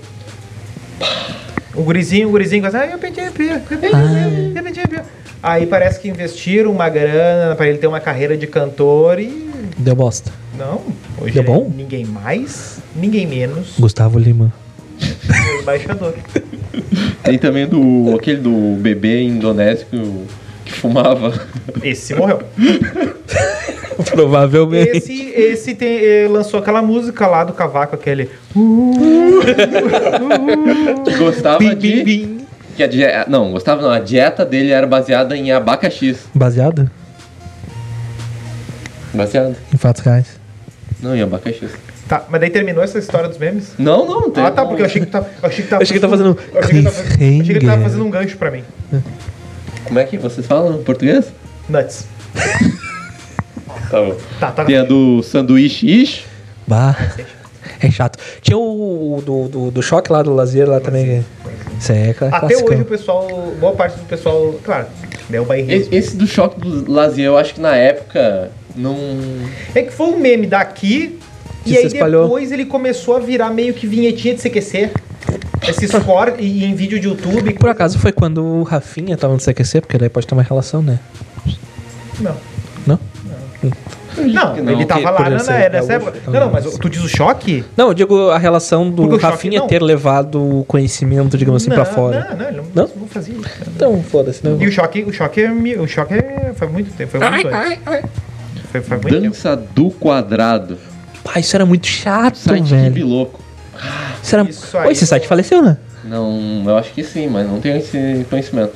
O 1.75 1.83
gurizinho, 1.83 2.27
o 2.29 2.31
gurizinho 2.31 2.61
gosta, 2.61 2.79
ah, 2.79 2.87
eu 2.87 2.97
Pintinho 2.97 3.31
Pio, 3.31 3.51
eu 3.51 3.59
Pintinho 3.59 3.91
Pio, 3.91 4.57
eu 4.57 4.63
Pintinho 4.63 4.87
Pio. 4.87 5.01
Aí 5.43 5.65
parece 5.65 5.99
que 5.99 6.07
investiram 6.07 6.71
uma 6.71 6.89
grana 6.89 7.53
pra 7.55 7.67
ele 7.67 7.77
ter 7.77 7.87
uma 7.87 7.99
carreira 7.99 8.35
de 8.37 8.47
cantor 8.47 9.19
e. 9.19 9.49
Deu 9.77 9.95
bosta. 9.95 10.31
Não, 10.57 10.81
hoje 11.19 11.33
Deu 11.33 11.43
é 11.43 11.45
bom? 11.45 11.71
ninguém 11.75 12.05
mais, 12.05 12.79
ninguém 12.95 13.27
menos 13.27 13.73
Gustavo 13.77 14.17
Lima. 14.17 14.51
o 15.57 15.61
embaixador. 15.61 16.15
Tem 17.23 17.37
também 17.37 17.67
do 17.67 18.15
aquele 18.15 18.39
do 18.39 18.77
bebê 18.79 19.21
indonésio 19.23 19.85
que 19.91 19.97
fumava. 20.77 21.33
Esse 21.83 22.13
morreu. 22.15 22.41
Provavelmente. 24.11 24.97
Esse, 24.97 25.29
esse 25.29 25.73
tem, 25.75 25.97
eh, 26.03 26.27
lançou 26.29 26.59
aquela 26.59 26.81
música 26.81 27.25
lá 27.27 27.43
do 27.43 27.53
cavaco, 27.53 27.95
aquele. 27.95 28.29
Que 31.03 31.15
gostava 31.17 31.59
Bim, 31.59 31.75
de. 31.75 31.75
bim, 31.75 32.03
bim. 32.03 32.45
Que 32.75 32.83
a 32.83 32.87
die- 32.87 33.05
Não, 33.29 33.51
gostava 33.51 33.81
não. 33.81 33.89
A 33.89 33.99
dieta 33.99 34.45
dele 34.45 34.71
era 34.71 34.85
baseada 34.85 35.35
em 35.37 35.51
abacaxis. 35.51 36.17
Baseado 36.33 36.89
Baseado. 39.13 39.55
em 39.73 39.77
fatos 39.77 40.01
reais. 40.01 40.27
Não, 41.01 41.15
em 41.15 41.21
abacaxis. 41.21 41.71
Tá, 42.07 42.23
mas 42.29 42.39
daí 42.41 42.49
terminou 42.49 42.83
essa 42.83 42.99
história 42.99 43.27
dos 43.29 43.37
memes? 43.37 43.73
Não, 43.79 44.05
não, 44.05 44.29
tem. 44.29 44.43
Ah, 44.43 44.51
tá, 44.51 44.65
porque 44.65 44.81
eu 44.81 44.85
achei 44.85 45.01
que 45.01 45.07
tava. 45.07 45.27
Eu 45.41 45.47
achei 45.49 45.63
que 45.63 45.69
tava, 45.69 45.81
Eu 45.81 45.83
achei 45.83 45.95
que 45.95 46.01
tava 46.01 46.17
fazendo 46.17 46.37
eu 46.53 46.59
achei 46.59 46.77
que 46.77 46.83
tava, 46.83 46.97
eu 46.97 47.01
achei 47.01 47.17
que 47.17 47.23
ele 47.23 47.41
tava 47.41 47.47
cliffhanger. 47.55 47.81
fazendo 47.83 48.05
um 48.05 48.09
gancho 48.11 48.37
pra 48.37 48.51
mim. 48.51 48.63
Como 49.85 49.99
é 49.99 50.03
que 50.05 50.17
vocês 50.17 50.45
falam 50.45 50.79
em 50.79 50.83
português? 50.83 51.25
Nuts. 51.69 52.05
Tá 53.89 54.01
bom. 54.01 54.15
Tá, 54.39 54.51
tá. 54.51 54.65
Tem 54.65 54.77
a 54.77 54.83
do 54.83 55.21
sanduíche 55.21 55.85
ish. 55.87 56.23
Bah. 56.65 56.95
É 57.79 57.91
chato. 57.91 58.17
Tinha 58.41 58.57
o, 58.57 59.17
o 59.17 59.21
do, 59.21 59.47
do, 59.47 59.71
do 59.71 59.81
choque 59.83 60.11
lá 60.11 60.23
do 60.23 60.33
Lazier 60.33 60.67
lá 60.67 60.79
também. 60.79 61.23
Isso 61.79 61.91
é 61.91 62.13
cla- 62.13 62.29
Até 62.29 62.55
hoje 62.57 62.81
o 62.81 62.85
pessoal, 62.85 63.27
boa 63.59 63.73
parte 63.73 63.97
do 63.99 64.05
pessoal, 64.05 64.55
claro, 64.63 64.87
né, 65.29 65.39
o 65.39 65.45
bairrismo. 65.45 65.93
Esse, 65.93 65.95
esse 65.95 66.17
do 66.17 66.25
choque 66.25 66.59
do 66.59 66.91
lazer, 66.91 67.25
eu 67.25 67.37
acho 67.37 67.53
que 67.53 67.61
na 67.61 67.75
época 67.75 68.49
Não. 68.75 68.95
É 69.75 69.83
que 69.83 69.91
foi 69.91 70.07
um 70.07 70.19
meme 70.19 70.47
daqui 70.47 71.19
Que 71.63 71.73
e 71.73 71.77
aí 71.77 71.85
espalhou. 71.85 72.23
depois 72.23 72.51
ele 72.51 72.65
começou 72.65 73.15
a 73.17 73.19
virar 73.19 73.51
meio 73.51 73.73
que 73.73 73.85
vinhetinha 73.85 74.33
de 74.33 74.41
CQC. 74.41 74.89
Esses 75.67 75.91
cortes 76.03 76.39
e 76.39 76.63
em 76.63 76.75
vídeo 76.75 76.99
de 76.99 77.07
YouTube. 77.07 77.53
Por 77.53 77.69
acaso 77.69 77.97
foi 77.99 78.11
quando 78.11 78.43
o 78.43 78.63
Rafinha 78.63 79.17
tava 79.17 79.33
no 79.33 79.39
CQC, 79.39 79.81
porque 79.81 79.97
daí 79.97 80.09
pode 80.09 80.27
ter 80.27 80.33
uma 80.33 80.43
relação, 80.43 80.81
né? 80.81 80.99
Não. 82.19 82.35
Não? 82.85 82.99
Não, 84.17 84.55
que 84.55 84.61
não, 84.61 84.71
ele 84.71 84.85
tava 84.85 85.01
que 85.01 85.23
lá 85.23 85.29
na, 85.29 85.39
ser 85.39 85.69
nessa 85.69 85.93
época. 85.93 86.13
Não, 86.27 86.39
não, 86.39 86.51
mas 86.51 86.65
tu 86.77 86.89
diz 86.89 87.03
o 87.03 87.09
choque? 87.09 87.65
Não, 87.75 87.89
eu 87.89 87.93
digo 87.93 88.29
a 88.29 88.37
relação 88.37 88.89
do 88.89 89.03
choque 89.11 89.23
Rafinha 89.23 89.59
não. 89.59 89.67
ter 89.67 89.81
levado 89.81 90.59
o 90.59 90.63
conhecimento, 90.65 91.37
digamos 91.37 91.61
assim, 91.61 91.69
não, 91.69 91.75
pra 91.75 91.85
fora. 91.85 92.27
Não, 92.29 92.37
não, 92.37 92.47
ele 92.47 92.57
não, 92.57 92.65
Não? 92.73 92.89
não 92.95 93.07
fazia 93.07 93.33
isso. 93.33 93.43
cara. 93.43 93.71
Então, 93.75 94.01
foda-se, 94.03 94.45
né? 94.47 94.55
E 94.57 94.67
o 94.67 94.71
choque, 94.71 95.03
o 95.03 95.11
choque, 95.11 95.41
é 95.41 95.51
o 95.51 95.87
choque 95.87 96.13
é, 96.13 96.53
foi 96.55 96.67
muito 96.67 96.95
tempo, 96.95 97.11
foi 97.11 97.29
muito 97.29 97.47
antes. 97.47 97.79
Foi, 98.71 98.81
foi 98.81 98.97
muito 98.97 99.09
tempo. 99.09 99.21
Dança 99.21 99.55
do 99.55 99.89
quadrado. 99.89 100.77
Pai, 101.23 101.41
isso 101.41 101.55
era 101.55 101.65
muito 101.65 101.87
chato, 101.87 102.37
Site 102.37 102.69
velho. 102.69 102.83
Kibiloco. 102.93 103.41
Isso 103.75 103.85
Isso 104.49 104.77
aí 104.77 104.87
Ô, 104.87 104.91
esse 104.91 105.05
site 105.07 105.27
faleceu, 105.27 105.61
né? 105.61 105.77
Não, 106.03 106.63
eu 106.65 106.77
acho 106.77 106.91
que 106.93 107.03
sim, 107.03 107.27
mas 107.27 107.47
não 107.47 107.59
tenho 107.59 107.77
esse 107.77 108.25
conhecimento. 108.29 108.73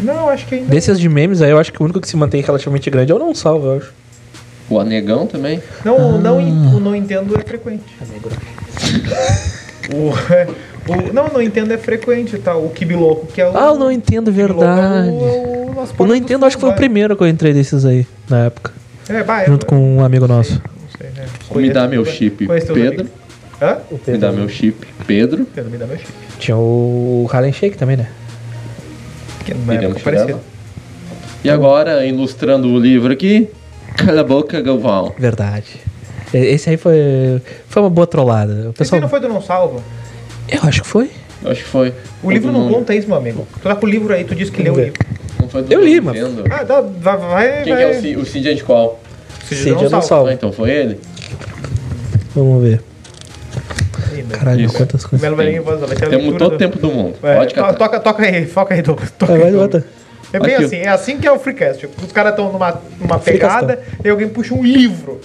Não, 0.00 0.28
acho 0.28 0.46
que 0.46 0.54
ainda. 0.56 0.68
Desses 0.68 0.98
de 1.00 1.08
memes 1.08 1.42
aí, 1.42 1.50
eu 1.50 1.58
acho 1.58 1.72
que 1.72 1.80
o 1.80 1.84
único 1.84 2.00
que 2.00 2.08
se 2.08 2.16
mantém 2.16 2.40
relativamente 2.42 2.88
grande 2.90 3.10
é 3.10 3.14
o 3.14 3.18
Não 3.18 3.34
Salvo, 3.34 3.66
eu 3.66 3.76
acho. 3.78 3.92
O 4.70 4.78
Anegão 4.78 5.26
também. 5.26 5.62
Não, 5.84 5.96
o 5.96 6.14
Ah. 6.16 6.18
não, 6.18 6.40
en- 6.40 6.74
o 6.76 6.80
não 6.80 6.94
entendo 6.94 7.34
é 7.38 7.42
frequente. 7.42 7.84
O, 9.94 10.10
o, 10.92 11.12
não, 11.12 11.28
não 11.28 11.40
entendo 11.42 11.72
é 11.72 11.78
frequente, 11.78 12.36
tá? 12.38 12.54
O 12.54 12.68
Kibiloco, 12.70 13.26
que 13.28 13.40
é 13.40 13.48
o. 13.48 13.56
Ah, 13.56 13.66
eu 13.68 13.76
não 13.78 13.90
entendo, 13.90 14.28
é 14.28 14.32
verdade. 14.32 15.08
o- 15.08 15.70
o 15.70 15.74
nosso 15.74 15.92
Eu 15.92 15.96
Porta 15.96 16.02
não 16.02 16.08
do 16.08 16.16
entendo, 16.16 16.44
acho 16.44 16.56
que 16.56 16.60
foi 16.60 16.70
o 16.70 16.74
primeiro 16.74 17.16
que 17.16 17.22
eu 17.22 17.28
entrei 17.28 17.52
desses 17.54 17.84
aí, 17.86 18.06
na 18.28 18.44
época. 18.46 18.72
É, 19.08 19.22
vai, 19.22 19.46
Junto 19.46 19.64
eu- 19.64 19.70
com 19.70 19.96
um 19.96 20.04
amigo 20.04 20.28
nosso. 20.28 20.50
sei, 20.50 20.60
não 20.60 21.12
sei, 21.14 21.22
né? 21.24 21.62
Me 21.68 21.70
dá 21.70 21.88
meu 21.88 22.04
chip, 22.04 22.46
conheço 23.58 23.80
teus 23.88 24.00
Pedro. 24.04 24.08
Hã? 24.08 24.12
Me 24.12 24.18
dá 24.18 24.32
meu 24.32 24.48
chip, 24.48 24.86
Pedro. 25.06 25.46
Pedro, 25.54 25.70
me 25.70 25.78
dá 25.78 25.86
meu 25.86 25.98
chip. 25.98 26.12
Tinha 26.38 26.56
o 26.56 27.28
Harlem 27.32 27.52
Shake 27.52 27.76
também, 27.76 27.96
né? 27.96 28.08
Que 29.44 29.52
chegar 29.54 29.94
parecida. 30.00 30.32
lá. 30.34 30.40
E 31.44 31.50
agora, 31.50 32.04
ilustrando 32.04 32.68
o 32.68 32.78
livro 32.78 33.12
aqui, 33.12 33.48
Cala 33.96 34.20
a 34.20 34.24
boca, 34.24 34.60
Galvão. 34.60 35.12
Verdade. 35.18 35.66
Esse 36.32 36.70
aí 36.70 36.76
foi, 36.76 37.40
foi 37.68 37.82
uma 37.82 37.90
boa 37.90 38.06
trollada. 38.06 38.52
O 38.52 38.58
Esse 38.70 38.72
pessoal, 38.74 38.96
aí 38.98 39.02
não 39.02 39.08
foi 39.08 39.18
do 39.20 39.28
Não 39.28 39.40
Salvo? 39.40 39.82
Eu 40.48 40.60
acho 40.62 40.82
que 40.82 40.88
foi. 40.88 41.10
Eu 41.42 41.50
acho 41.50 41.62
que 41.64 41.68
foi. 41.68 41.92
O 42.22 42.30
livro 42.30 42.48
Todo 42.48 42.58
não 42.58 42.64
mundo. 42.66 42.74
conta 42.74 42.94
isso, 42.94 43.08
meu 43.08 43.16
amigo. 43.16 43.46
Tu 43.54 43.60
tá 43.60 43.74
com 43.74 43.86
o 43.86 43.88
livro 43.88 44.12
aí, 44.12 44.24
tu 44.24 44.34
disse 44.34 44.50
que 44.52 44.62
leu 44.62 44.74
o 44.74 44.80
livro. 44.80 45.00
Não 45.40 45.48
foi 45.48 45.62
do 45.62 45.72
Eu 45.72 45.82
li, 45.84 45.98
vendo. 46.00 46.44
Ah, 46.50 46.62
dá, 46.64 46.80
vai, 46.80 47.16
vai. 47.16 47.62
Quem 47.62 47.72
vai. 47.74 47.84
que 47.84 47.90
é 47.94 47.98
o 47.98 48.00
Cid? 48.00 48.16
O 48.18 48.26
Cid 48.26 48.48
é 48.50 48.54
de 48.54 48.62
qual? 48.64 49.00
Cid 49.48 49.62
Cid 49.62 49.82
eu 49.82 49.90
não 49.90 49.98
Ah, 49.98 50.02
salvo. 50.02 50.30
então 50.30 50.52
foi 50.52 50.70
ele? 50.70 51.00
Vamos 52.34 52.62
ver. 52.62 52.82
Meu. 54.28 54.38
Caralho, 54.38 54.60
Isso. 54.66 54.74
quantas 54.76 55.04
O 55.04 55.08
coisas. 55.08 55.22
Melo 55.22 55.36
vai 55.36 55.46
ter 55.96 56.04
a 56.06 56.08
Temos 56.08 56.36
todo 56.36 56.46
o 56.46 56.50
do- 56.50 56.58
tempo 56.58 56.78
do 56.78 56.90
mundo. 56.90 57.16
É, 57.22 57.36
Pode 57.36 57.54
catar. 57.54 57.72
toca, 57.74 58.00
toca 58.00 58.22
aí, 58.22 58.46
foca 58.46 58.74
aí, 58.74 58.82
Douglas. 58.82 59.10
Toca 59.12 59.32
É, 59.32 59.36
aí, 59.36 59.40
vai, 59.42 59.50
Douglas. 59.52 59.82
bota. 59.82 59.98
É 60.32 60.38
bem 60.40 60.54
Aqui, 60.56 60.64
assim, 60.64 60.76
é 60.76 60.88
assim 60.88 61.16
que 61.18 61.26
é 61.26 61.32
o 61.32 61.38
Freecast. 61.38 61.80
Tipo, 61.80 62.04
Os 62.04 62.12
caras 62.12 62.32
estão 62.32 62.52
numa, 62.52 62.80
numa 63.00 63.18
pegada 63.18 63.80
e 64.04 64.08
alguém 64.08 64.28
puxa 64.28 64.54
um 64.54 64.62
livro. 64.62 65.20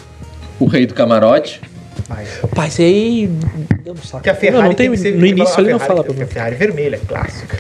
O 0.60 0.66
rei 0.66 0.86
do 0.86 0.94
camarote. 0.94 1.62
Ai, 2.10 2.26
Pai, 2.56 2.68
esse 2.70 2.82
aí. 2.84 3.30
Deu 3.84 3.94
um 3.94 3.98
saco. 3.98 4.24
que 4.24 4.30
a 4.30 4.36
Ferrari 4.36 4.62
não, 4.62 4.70
não 4.70 4.76
tem, 4.76 4.90
que 4.92 4.98
ser- 4.98 5.14
no 5.14 5.22
tem 5.22 5.34
que 5.36 5.42
início 5.42 5.60
ele 5.62 5.70
a 5.70 5.74
não 5.74 5.80
fala 5.80 6.04
pra 6.04 6.14
A 6.14 6.16
mim. 6.16 6.26
Ferrari 6.26 6.56
vermelha, 6.56 7.00
clássica. 7.08 7.58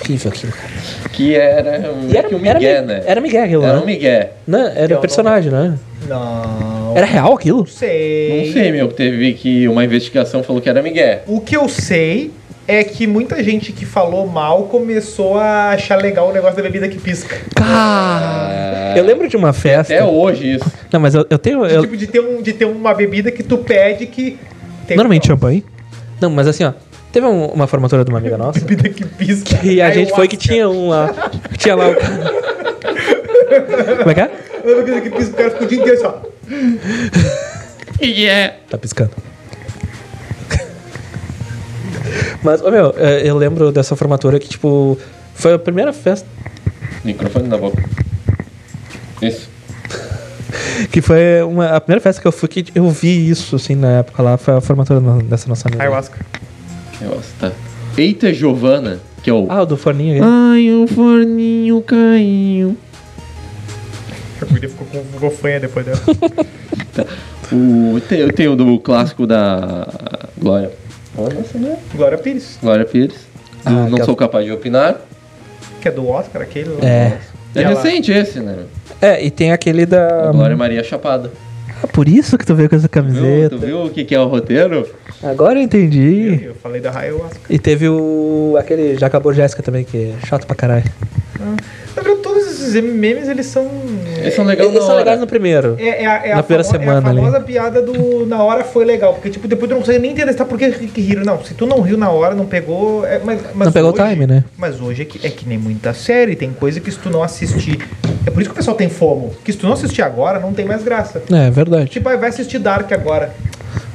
Horrível 0.00 0.30
aquilo, 0.30 0.52
cara. 0.52 0.72
Que 1.12 1.34
era, 1.34 1.78
E 2.08 2.16
era, 2.16 2.28
que 2.28 2.34
o 2.34 2.46
era, 2.46 2.54
Miguel, 2.58 2.80
Mi- 2.82 2.86
né? 2.88 3.02
era 3.06 3.20
Miguel 3.20 3.44
aquilo, 3.44 3.64
Era 3.64 3.72
né? 3.74 3.80
um 3.80 3.86
Miguel. 3.86 4.30
Não, 4.46 4.66
era 4.68 4.92
Eu 4.92 5.00
personagem, 5.00 5.50
né? 5.50 5.78
Não. 6.08 6.75
Era 6.96 7.06
real 7.06 7.34
aquilo? 7.34 7.58
Não 7.58 7.66
sei. 7.66 8.46
Não 8.46 8.52
sei, 8.52 8.72
meu. 8.72 8.88
Teve 8.88 9.34
que 9.34 9.68
uma 9.68 9.84
investigação 9.84 10.42
falou 10.42 10.62
que 10.62 10.68
era 10.68 10.82
Miguel. 10.82 11.20
O 11.26 11.40
que 11.40 11.56
eu 11.56 11.68
sei 11.68 12.30
é 12.66 12.82
que 12.82 13.06
muita 13.06 13.42
gente 13.44 13.72
que 13.72 13.84
falou 13.84 14.26
mal 14.26 14.64
começou 14.64 15.38
a 15.38 15.70
achar 15.70 15.96
legal 15.96 16.30
o 16.30 16.32
negócio 16.32 16.56
da 16.56 16.62
bebida 16.62 16.88
que 16.88 16.98
pisca. 16.98 17.36
Cara, 17.54 18.94
eu 18.96 19.04
lembro 19.04 19.28
de 19.28 19.36
uma 19.36 19.52
festa. 19.52 19.94
Até 19.94 20.04
hoje 20.04 20.54
isso. 20.54 20.72
Não, 20.92 20.98
mas 20.98 21.14
eu, 21.14 21.26
eu 21.28 21.38
tenho. 21.38 21.64
eu- 21.66 21.82
Tipo, 21.82 21.96
de 21.96 22.06
ter, 22.06 22.20
um, 22.20 22.42
de 22.42 22.52
ter 22.52 22.64
uma 22.64 22.94
bebida 22.94 23.30
que 23.30 23.42
tu 23.42 23.58
pede 23.58 24.06
que. 24.06 24.38
Tem 24.86 24.96
Normalmente 24.96 25.26
champanhe. 25.26 25.64
Não, 26.20 26.30
mas 26.30 26.46
assim, 26.48 26.64
ó. 26.64 26.72
Teve 27.12 27.26
um- 27.26 27.46
uma 27.46 27.66
formatura 27.66 28.04
de 28.04 28.10
uma 28.10 28.18
amiga 28.18 28.36
nossa. 28.38 28.58
Bebida 28.60 28.88
que 28.88 29.04
pisca. 29.04 29.58
E 29.62 29.80
a 29.80 29.90
gente 29.90 30.12
foi 30.12 30.26
que 30.28 30.36
Ayahuasca. 30.36 30.54
tinha 30.54 30.68
um 30.68 30.88
lá. 30.88 31.14
Tinha 31.58 31.74
lá 31.76 31.88
o. 31.90 31.94
Como 33.98 34.10
é 34.10 34.14
que 34.14 34.20
é? 34.20 34.30
Uma 34.64 34.74
bebida 34.82 35.00
que 35.00 35.10
pisca, 35.10 35.32
o 35.32 35.36
cara 35.36 35.50
ficou 35.50 35.66
o 35.66 35.68
dia 35.68 35.78
inteiro 35.78 35.96
assim, 35.98 36.06
ó. 36.06 36.35
Tá 38.70 38.78
piscando. 38.78 39.10
Mas, 42.42 42.62
ô 42.62 42.70
meu, 42.70 42.94
é, 42.96 43.28
eu 43.28 43.36
lembro 43.36 43.72
dessa 43.72 43.96
formatura 43.96 44.38
que, 44.38 44.48
tipo, 44.48 44.96
foi 45.34 45.54
a 45.54 45.58
primeira 45.58 45.92
festa. 45.92 46.26
Microfone 47.04 47.48
na 47.48 47.56
boca. 47.58 47.82
Isso. 49.22 49.48
Que 50.92 51.00
foi 51.00 51.42
uma, 51.42 51.70
a 51.74 51.80
primeira 51.80 52.00
festa 52.02 52.20
que 52.20 52.28
eu 52.28 52.32
fui 52.32 52.48
que 52.48 52.66
eu 52.74 52.88
vi 52.90 53.30
isso, 53.30 53.56
assim, 53.56 53.74
na 53.74 53.98
época 53.98 54.22
lá. 54.22 54.36
Foi 54.36 54.54
a 54.54 54.60
formatura 54.60 55.00
no- 55.00 55.22
dessa 55.22 55.48
nossa 55.48 55.68
amiga. 55.68 55.82
Ayahuasca. 55.82 56.18
Negócio, 57.00 57.32
tá. 57.40 57.50
Eita, 57.96 58.32
Giovana, 58.32 59.00
que 59.22 59.30
é 59.30 59.32
o. 59.32 59.46
Ah, 59.50 59.62
o 59.62 59.66
do 59.66 59.76
forninho 59.76 60.14
aí. 60.14 60.20
Ai, 60.22 60.70
o 60.70 60.86
forninho 60.86 61.80
caiu. 61.82 62.76
A 64.98 65.02
guria 65.02 65.04
ficou 65.04 65.04
com 65.04 65.12
ficou 65.12 65.30
fanha 65.30 65.60
depois 65.60 65.86
dela. 65.86 65.98
O, 67.52 68.00
tem, 68.08 68.18
eu 68.20 68.32
tenho 68.32 68.56
do 68.56 68.78
clássico 68.80 69.24
da 69.26 69.86
Glória. 70.36 70.70
Ah, 71.16 71.58
né? 71.58 71.76
Glória 71.94 72.18
Pires, 72.18 72.58
Glória 72.60 72.84
Pires. 72.84 73.14
Do 73.14 73.20
Ah, 73.64 73.70
não 73.70 73.84
aquela- 73.86 74.04
sou 74.04 74.16
capaz 74.16 74.44
de 74.44 74.50
opinar. 74.52 75.00
que 75.80 75.86
é 75.88 75.92
do 75.92 76.08
Oscar, 76.08 76.42
aquele 76.42 76.70
lá. 76.70 76.78
É. 76.82 77.18
É 77.54 77.62
ela- 77.62 77.68
recente 77.80 78.10
esse, 78.10 78.40
né? 78.40 78.64
É, 79.00 79.24
e 79.24 79.30
tem 79.30 79.52
aquele 79.52 79.86
da. 79.86 80.32
Glória 80.32 80.56
Maria 80.56 80.82
Chapada. 80.82 81.30
Ah, 81.82 81.86
por 81.86 82.08
isso 82.08 82.36
que 82.36 82.44
tu 82.44 82.54
veio 82.54 82.68
com 82.68 82.74
essa 82.76 82.88
Viu? 82.92 83.02
camiseta. 83.02 83.50
Tu 83.56 83.58
viu 83.58 83.84
o 83.84 83.90
que, 83.90 84.04
que 84.04 84.14
é 84.14 84.20
o 84.20 84.26
roteiro? 84.26 84.88
Agora 85.22 85.58
eu 85.58 85.62
entendi. 85.62 86.40
Eu 86.46 86.54
falei 86.56 86.80
da 86.80 86.90
Ayahuasca. 86.98 87.38
E 87.48 87.58
teve 87.60 87.88
o. 87.88 88.56
aquele 88.58 88.98
Já 88.98 89.06
Acabou 89.06 89.32
Jéssica 89.32 89.62
também, 89.62 89.84
que 89.84 90.12
é 90.20 90.26
chato 90.26 90.46
pra 90.46 90.56
caralho. 90.56 90.84
Na 91.38 92.02
verdade, 92.02 92.20
todos 92.22 92.45
esses 92.68 92.82
memes, 92.82 93.28
eles 93.28 93.46
são... 93.46 93.68
Eles 94.18 94.34
são 94.34 94.44
legais 94.44 94.68
Eles 94.68 94.80
na 94.80 94.86
são 94.86 94.90
hora. 94.94 94.98
legais 95.04 95.20
no 95.20 95.26
primeiro. 95.26 95.76
É, 95.78 96.02
é, 96.02 96.06
a- 96.06 96.26
é 96.26 96.34
Na 96.34 96.40
a 96.40 96.42
primeira 96.42 96.64
famo- 96.64 96.78
semana 96.78 97.00
é 97.00 97.04
a 97.06 97.10
ali. 97.10 97.18
famosa 97.20 97.40
piada 97.40 97.82
do 97.82 98.26
na 98.26 98.42
hora 98.42 98.64
foi 98.64 98.84
legal. 98.84 99.14
Porque, 99.14 99.30
tipo, 99.30 99.46
depois 99.46 99.68
tu 99.68 99.74
não 99.74 99.80
consegue 99.80 99.98
nem 99.98 100.10
entender 100.12 100.34
tá, 100.34 100.44
por 100.44 100.58
que, 100.58 100.70
que 100.70 101.00
riram. 101.00 101.22
Não, 101.24 101.44
se 101.44 101.54
tu 101.54 101.66
não 101.66 101.80
riu 101.80 101.96
na 101.96 102.10
hora, 102.10 102.34
não 102.34 102.46
pegou. 102.46 103.04
é, 103.06 103.20
mas, 103.22 103.40
mas 103.54 103.66
Não 103.66 103.72
pegou 103.72 103.90
o 103.90 103.92
time, 103.92 104.26
né? 104.26 104.44
Mas 104.56 104.80
hoje 104.80 105.02
é 105.02 105.04
que, 105.04 105.24
é 105.26 105.30
que 105.30 105.46
nem 105.48 105.58
muita 105.58 105.92
série. 105.94 106.34
Tem 106.34 106.50
coisa 106.52 106.80
que 106.80 106.90
se 106.90 106.98
tu 106.98 107.10
não 107.10 107.22
assistir. 107.22 107.86
É 108.26 108.30
por 108.30 108.40
isso 108.40 108.50
que 108.50 108.54
o 108.54 108.56
pessoal 108.56 108.76
tem 108.76 108.88
fomo. 108.88 109.32
Que 109.44 109.52
se 109.52 109.58
tu 109.58 109.66
não 109.66 109.74
assistir 109.74 110.02
agora, 110.02 110.40
não 110.40 110.52
tem 110.52 110.64
mais 110.64 110.82
graça. 110.82 111.22
É, 111.32 111.50
verdade. 111.50 111.90
Tipo, 111.90 112.08
aí 112.08 112.16
vai 112.16 112.30
assistir 112.30 112.58
Dark 112.58 112.90
agora. 112.92 113.32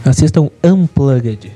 Assistam 0.05 0.49
Unplugged 0.63 1.51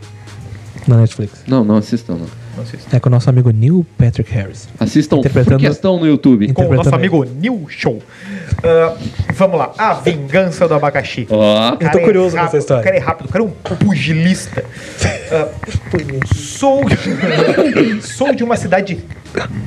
na 0.88 0.98
Netflix. 0.98 1.44
Não, 1.48 1.64
não 1.64 1.78
assistam, 1.78 2.14
não. 2.16 2.45
É 2.92 3.00
com 3.00 3.10
o 3.10 3.12
nosso 3.12 3.30
amigo 3.30 3.50
Neil 3.52 3.86
Patrick 3.98 4.32
Harris. 4.32 4.68
Assistam 4.80 5.18
Interpretando- 5.18 5.60
questão 5.60 6.00
no 6.00 6.06
YouTube. 6.08 6.52
Com 6.54 6.66
o 6.68 6.74
nosso 6.76 6.94
amigo 6.94 7.24
New 7.26 7.66
Show. 7.70 8.02
Ah, 8.64 8.96
vamos 9.34 9.58
lá. 9.58 9.74
A 9.78 9.94
vingança 9.94 10.68
do 10.68 10.74
abacaxi. 10.74 11.28
Ó, 11.30 11.78
Eu 11.80 11.92
tô 11.92 11.98
é 12.00 12.02
curioso 12.04 12.36
nessa 12.36 12.46
rápido, 12.48 12.60
história. 12.60 12.82
O 12.82 12.84
cara 12.84 12.96
é 12.96 13.00
rápido, 13.00 13.26
o 13.28 13.30
cara 13.32 13.44
é 13.44 13.48
um 13.48 13.52
pugilista. 13.78 14.64
Ah, 15.32 15.48
sou, 16.36 16.82
sou 18.02 18.34
de 18.34 18.44
uma 18.44 18.56
cidade 18.58 19.00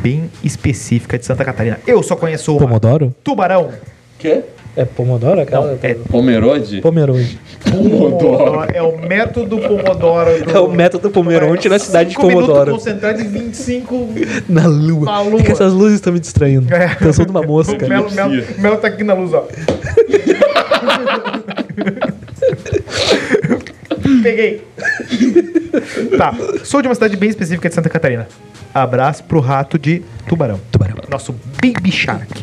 bem 0.02 0.30
específica 0.42 1.18
de 1.18 1.24
Santa 1.26 1.44
Catarina. 1.44 1.78
Eu 1.86 2.02
só 2.02 2.16
conheço 2.16 2.52
uma. 2.52 2.60
Pomodoro? 2.60 3.14
Tubarão. 3.22 3.70
Quê? 4.18 4.42
É 4.76 4.84
Pomodoro 4.84 5.40
aquela? 5.40 5.66
Não, 5.66 5.78
é 5.82 5.94
Pomerode? 5.94 6.80
Pomerode. 6.80 7.38
Pomodoro. 7.68 8.68
É 8.72 8.80
o 8.80 8.96
método 8.96 9.58
Pomodoro. 9.58 10.44
Do... 10.44 10.50
É 10.54 10.60
o 10.60 10.70
método 10.70 11.10
Pomerode 11.10 11.68
na 11.68 11.78
cidade 11.78 12.10
de 12.10 12.16
Pomodoro. 12.16 12.72
concentrado 12.72 13.20
e 13.20 13.24
25... 13.24 14.08
Na 14.48 14.66
lua. 14.66 15.04
Na 15.04 15.20
lua. 15.22 15.40
É 15.40 15.42
que 15.42 15.52
essas 15.52 15.72
luzes 15.72 15.96
estão 15.96 16.12
me 16.12 16.20
distraindo. 16.20 16.72
É. 16.72 16.96
Eu 17.00 17.12
sou 17.12 17.24
de 17.24 17.30
uma 17.30 17.40
O 17.40 17.46
mosca. 17.46 17.88
Melo, 17.88 18.10
Melo, 18.12 18.44
Melo 18.58 18.76
tá 18.76 18.88
aqui 18.88 19.02
na 19.02 19.14
luz, 19.14 19.32
ó. 19.34 19.48
Peguei. 24.22 24.64
Tá. 26.16 26.34
Sou 26.64 26.82
de 26.82 26.88
uma 26.88 26.94
cidade 26.94 27.16
bem 27.16 27.30
específica 27.30 27.68
de 27.68 27.74
Santa 27.74 27.88
Catarina. 27.88 28.28
Abraço 28.72 29.24
pro 29.24 29.40
rato 29.40 29.78
de 29.78 30.02
tubarão. 30.28 30.60
Tubarão. 30.70 30.96
Nosso 31.10 31.34
Baby 31.60 31.90
Shark. 31.90 32.42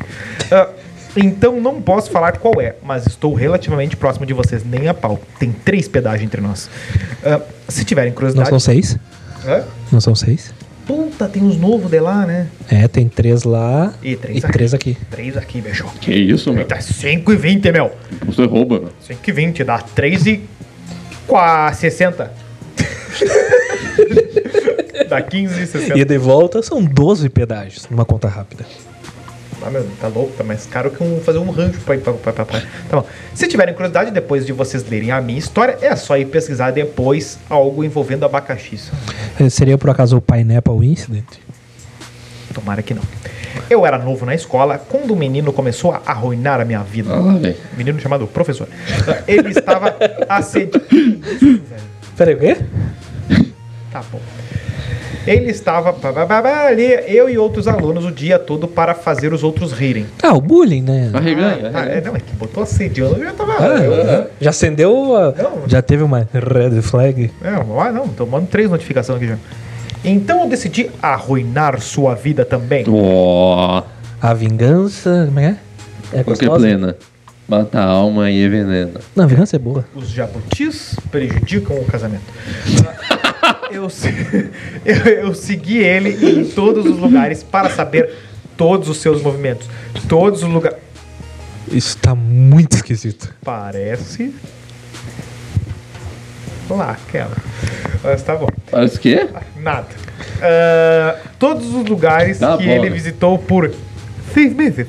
Ah, 0.52 0.70
então 1.16 1.60
não 1.62 1.82
posso 1.82 2.10
falar 2.12 2.38
qual 2.38 2.60
é, 2.62 2.76
mas 2.84 3.06
estou 3.08 3.34
relativamente 3.34 3.96
próximo 3.96 4.26
de 4.26 4.34
vocês, 4.34 4.64
nem 4.66 4.88
a 4.88 4.94
pau. 4.94 5.20
Tem 5.40 5.52
três 5.52 5.88
pedágios 5.88 6.24
entre 6.24 6.42
nós. 6.42 6.70
Ah, 7.24 7.42
se 7.68 7.84
tiverem 7.86 8.10
Não 8.12 8.16
curiosidade. 8.16 8.50
são 8.50 8.60
seis? 8.60 8.98
Hã? 9.46 9.64
Não 9.92 10.02
são 10.02 10.14
seis? 10.16 10.54
Puta, 10.86 11.28
tem 11.28 11.42
uns 11.42 11.58
novos 11.58 11.90
de 11.90 12.00
lá, 12.00 12.26
né? 12.28 12.48
É, 12.70 12.88
tem 12.88 13.08
três 13.10 13.44
lá 13.44 13.94
E 14.04 14.16
três 14.16 14.44
e 14.44 14.46
aqui. 14.46 14.54
três 14.54 14.74
aqui. 14.74 14.98
Três 15.10 15.36
aqui, 15.38 15.60
bicho. 15.62 15.86
Que 16.00 16.14
isso, 16.14 16.54
meu? 16.54 16.64
Tá 16.66 16.78
5,20, 16.78 17.72
meu. 17.74 17.92
Você 18.28 18.46
rouba, 18.46 18.80
meu. 18.80 18.90
5,20 19.08 19.64
dá 19.64 19.80
3 19.80 20.26
e... 20.28 20.42
Qua- 21.28 21.74
60. 21.74 22.32
dá 25.10 25.22
15 25.22 25.62
e 25.62 25.68
60. 25.68 25.98
E 26.00 26.06
de 26.06 26.18
volta 26.18 26.62
são 26.62 26.84
12 26.84 27.30
pedágios 27.30 27.88
numa 27.90 28.06
conta 28.06 28.28
rápida. 28.28 28.66
Ah, 29.66 29.70
meu, 29.72 29.84
tá 30.00 30.08
louco, 30.08 30.32
tá 30.38 30.44
mais 30.44 30.66
caro 30.68 30.92
que 30.92 31.04
um, 31.04 31.20
fazer 31.22 31.40
um 31.40 31.50
rancho 31.50 31.80
pra 31.82 31.96
ir 31.96 32.00
pra, 32.02 32.14
pra, 32.14 32.32
pra, 32.34 32.46
pra. 32.46 32.60
Tá 32.62 32.98
bom. 33.02 33.06
Se 33.34 33.48
tiverem 33.48 33.74
curiosidade, 33.74 34.12
depois 34.12 34.46
de 34.46 34.54
vocês 34.54 34.88
lerem 34.88 35.10
a 35.12 35.20
minha 35.20 35.40
história, 35.40 35.78
é 35.82 35.96
só 35.96 36.16
ir 36.18 36.26
pesquisar 36.26 36.72
depois 36.72 37.40
algo 37.50 37.84
envolvendo 37.84 38.26
abacaxi. 38.26 38.80
Eh, 39.40 39.50
Seria 39.50 39.76
por 39.78 39.90
acaso 39.90 40.18
o 40.18 40.22
Pineapple 40.22 40.86
Incident? 40.88 41.26
Tomara 42.54 42.84
que 42.84 42.94
não. 42.94 43.02
Eu 43.70 43.86
era 43.86 43.98
novo 43.98 44.26
na 44.26 44.36
escola 44.36 44.78
quando 44.78 45.12
o 45.12 45.16
menino 45.16 45.52
começou 45.52 45.92
a 45.94 46.02
arruinar 46.06 46.62
a 46.62 46.66
minha 46.66 46.84
vida. 46.84 47.10
Ah. 47.14 47.54
Menino 47.76 48.00
chamado 48.00 48.28
professor. 48.28 48.68
Ele 49.28 49.50
estava 49.50 49.96
assediando. 50.30 50.86
Peraí, 52.16 52.36
o 52.36 52.40
quê? 52.40 52.58
Tá 53.92 54.04
bom. 54.12 54.20
Ele 55.28 55.50
estava 55.52 55.94
ali, 56.68 56.86
eu 57.08 57.30
e 57.30 57.38
outros 57.38 57.68
alunos, 57.68 58.06
o 58.06 58.12
dia 58.12 58.38
todo 58.40 58.68
para 58.68 58.94
fazer 58.94 59.34
os 59.34 59.44
outros 59.44 59.72
rirem. 59.72 60.06
Ah, 60.22 60.34
o 60.34 60.42
bullying, 60.42 60.82
né? 60.82 61.10
Arreganha, 61.14 61.72
Ah, 61.74 61.86
é, 61.86 62.02
não, 62.02 62.16
é 62.16 62.20
que 62.20 62.34
botou 62.36 62.64
assediando, 62.64 63.16
eu 63.18 63.26
já 63.26 63.34
tava. 63.34 63.54
Ah, 63.60 63.78
eu- 63.84 64.28
Já 64.40 64.50
acendeu 64.52 65.16
a... 65.16 65.32
Não. 65.32 65.64
Já 65.68 65.82
teve 65.82 66.04
uma 66.04 66.28
red 66.34 66.82
flag? 66.82 67.32
É, 67.44 67.50
ah, 67.50 67.92
não, 67.92 68.08
tô 68.08 68.26
mandando 68.26 68.50
três 68.52 68.70
notificações 68.70 69.18
aqui 69.18 69.28
já. 69.28 69.38
Então 70.04 70.42
eu 70.44 70.50
decidi 70.50 70.92
arruinar 71.02 71.80
sua 71.82 72.14
vida 72.16 72.46
também. 72.46 72.86
Ó, 72.88 73.82
A 74.22 74.34
vingança... 74.34 75.24
Como 75.28 75.40
é? 75.40 75.58
que 76.12 76.18
É 76.18 76.20
É 76.20 76.24
qual 76.24 76.36
que 76.38 76.46
gostosa? 76.46 76.60
plena? 76.68 76.96
Mata 77.48 77.80
a 77.80 77.86
alma 77.86 78.32
e 78.32 78.44
envenena. 78.44 79.00
Não, 79.16 79.24
a 79.24 79.28
vingança 79.28 79.56
é 79.56 79.60
boa. 79.60 79.86
Os 79.96 80.10
jabutis 80.10 80.96
prejudicam 81.12 81.78
o 81.78 81.86
casamento. 81.86 82.24
eu, 83.72 83.88
eu, 84.86 84.96
eu 85.28 85.34
segui 85.36 85.78
ele 85.80 86.40
em 86.42 86.46
todos 86.46 86.86
os 86.86 86.98
lugares 86.98 87.44
para 87.44 87.70
saber 87.70 88.14
todos 88.58 88.88
os 88.90 88.98
seus 88.98 89.22
movimentos. 89.22 89.68
Todos 90.08 90.44
os 90.44 90.50
lugares. 90.50 90.78
Isso 91.72 91.98
tá 91.98 92.14
muito 92.14 92.76
esquisito. 92.76 93.34
Parece. 93.44 94.34
Lá, 96.70 96.92
aquela. 96.92 97.36
Mas 98.04 98.24
tá 98.24 98.36
bom. 98.36 98.48
Parece 98.72 99.00
que? 99.00 99.28
Nada. 99.58 99.88
Ah, 100.42 101.18
todos 101.38 101.68
os 101.74 101.86
lugares 101.86 102.40
Tá 102.40 102.58
que 102.58 102.66
bom, 102.66 102.72
ele 102.72 102.90
né? 102.90 102.96
visitou 102.96 103.38
por 103.38 103.72
seis 104.34 104.54
meses, 104.54 104.88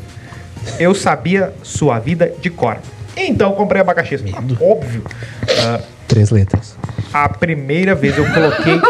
eu 0.79 0.95
sabia 0.95 1.53
sua 1.63 1.99
vida 1.99 2.33
de 2.41 2.51
cor. 2.51 2.79
Então 3.17 3.53
comprei 3.53 3.81
abacaxi. 3.81 4.17
Óbvio. 4.61 5.03
Ah, 5.65 5.81
Três 6.09 6.31
letras. 6.31 6.77
A 7.25 7.28
primeira 7.28 7.94
vez 7.94 8.16
eu 8.18 8.25
coloquei 8.32 8.80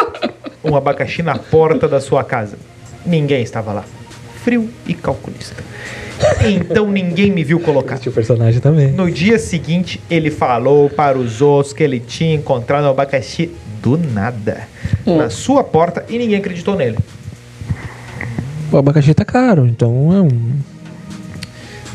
um 0.64 0.76
abacaxi 0.76 1.22
na 1.22 1.36
porta 1.38 1.86
da 1.86 2.00
sua 2.00 2.24
casa. 2.24 2.56
Ninguém 3.04 3.42
estava 3.42 3.72
lá. 3.72 3.84
Frio 4.42 4.68
e 4.86 4.94
calculista. 4.94 5.62
Então 6.44 6.90
ninguém 6.90 7.30
me 7.30 7.44
viu 7.44 7.60
colocar. 7.60 7.98
Tinha 7.98 8.10
o 8.10 8.14
personagem 8.14 8.60
também. 8.60 8.92
No 8.92 9.10
dia 9.10 9.38
seguinte, 9.38 10.00
ele 10.10 10.30
falou 10.30 10.88
para 10.88 11.18
os 11.18 11.40
outros 11.40 11.72
que 11.72 11.82
ele 11.82 12.00
tinha 12.00 12.34
encontrado 12.34 12.84
um 12.84 12.90
abacaxi 12.90 13.50
do 13.82 13.96
nada 13.96 14.62
na 15.04 15.30
sua 15.30 15.62
porta 15.62 16.04
e 16.08 16.18
ninguém 16.18 16.38
acreditou 16.38 16.74
nele. 16.74 16.98
O 18.72 18.76
abacaxi 18.76 19.14
tá 19.14 19.24
caro, 19.24 19.66
então 19.66 20.12
é 20.12 20.20
um, 20.20 20.58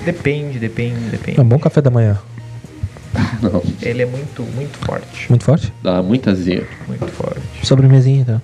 Depende, 0.05 0.57
depende, 0.57 1.09
depende. 1.09 1.39
é 1.39 1.43
um 1.43 1.45
bom 1.45 1.59
café 1.59 1.81
da 1.81 1.91
manhã. 1.91 2.17
Não. 3.41 3.61
Ele 3.81 4.01
é 4.03 4.05
muito, 4.05 4.43
muito 4.55 4.77
forte. 4.85 5.25
Muito 5.29 5.43
forte? 5.43 5.73
Dá 5.83 6.01
muita 6.01 6.31
azia. 6.31 6.65
Muito 6.87 7.07
forte. 7.07 7.41
Sobremesinha, 7.63 8.21
então. 8.21 8.41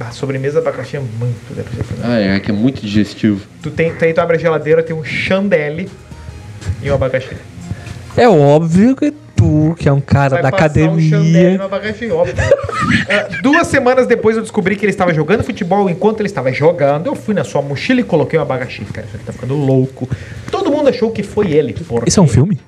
A 0.00 0.10
sobremesa 0.10 0.58
abacaxi 0.58 0.96
é 0.96 1.00
muito 1.00 1.54
deve 1.54 1.68
ser 1.70 1.84
também. 1.84 2.02
Ah, 2.04 2.18
é 2.36 2.40
que 2.40 2.50
é 2.50 2.54
muito 2.54 2.80
digestivo. 2.80 3.40
Tu 3.62 3.70
tem, 3.70 3.94
tu, 3.94 4.04
aí 4.04 4.12
tu 4.12 4.20
abre 4.20 4.36
a 4.36 4.38
geladeira, 4.40 4.82
tem 4.82 4.94
um 4.94 5.04
chandelle 5.04 5.88
e 6.82 6.90
um 6.90 6.94
abacaxi. 6.94 7.36
É 8.16 8.28
óbvio 8.28 8.96
que 8.96 9.12
tu, 9.36 9.74
que 9.78 9.88
é 9.88 9.92
um 9.92 10.00
cara 10.00 10.34
Vai 10.34 10.42
da 10.42 10.50
passar 10.50 10.64
um 10.80 10.94
academia. 10.94 11.58
no 11.58 11.64
abacaxi, 11.64 12.10
óbvio. 12.10 12.34
É, 13.08 13.40
duas 13.40 13.66
semanas 13.68 14.06
depois 14.06 14.36
eu 14.36 14.42
descobri 14.42 14.74
que 14.74 14.84
ele 14.84 14.90
estava 14.90 15.14
jogando 15.14 15.44
futebol. 15.44 15.88
Enquanto 15.88 16.20
ele 16.20 16.28
estava 16.28 16.52
jogando, 16.52 17.06
eu 17.06 17.14
fui 17.14 17.34
na 17.34 17.44
sua 17.44 17.62
mochila 17.62 18.00
e 18.00 18.04
coloquei 18.04 18.38
um 18.38 18.42
abacaxi. 18.42 18.84
Cara, 18.86 19.06
isso 19.06 19.16
aqui 19.16 19.24
tá 19.24 19.32
ficando 19.32 19.54
louco. 19.54 20.08
Todo 20.50 20.70
mundo 20.72 20.88
achou 20.88 21.10
que 21.12 21.22
foi 21.22 21.52
ele. 21.52 21.72
porque- 21.72 22.08
Isso 22.08 22.18
é 22.18 22.22
um 22.22 22.28
filme? 22.28 22.58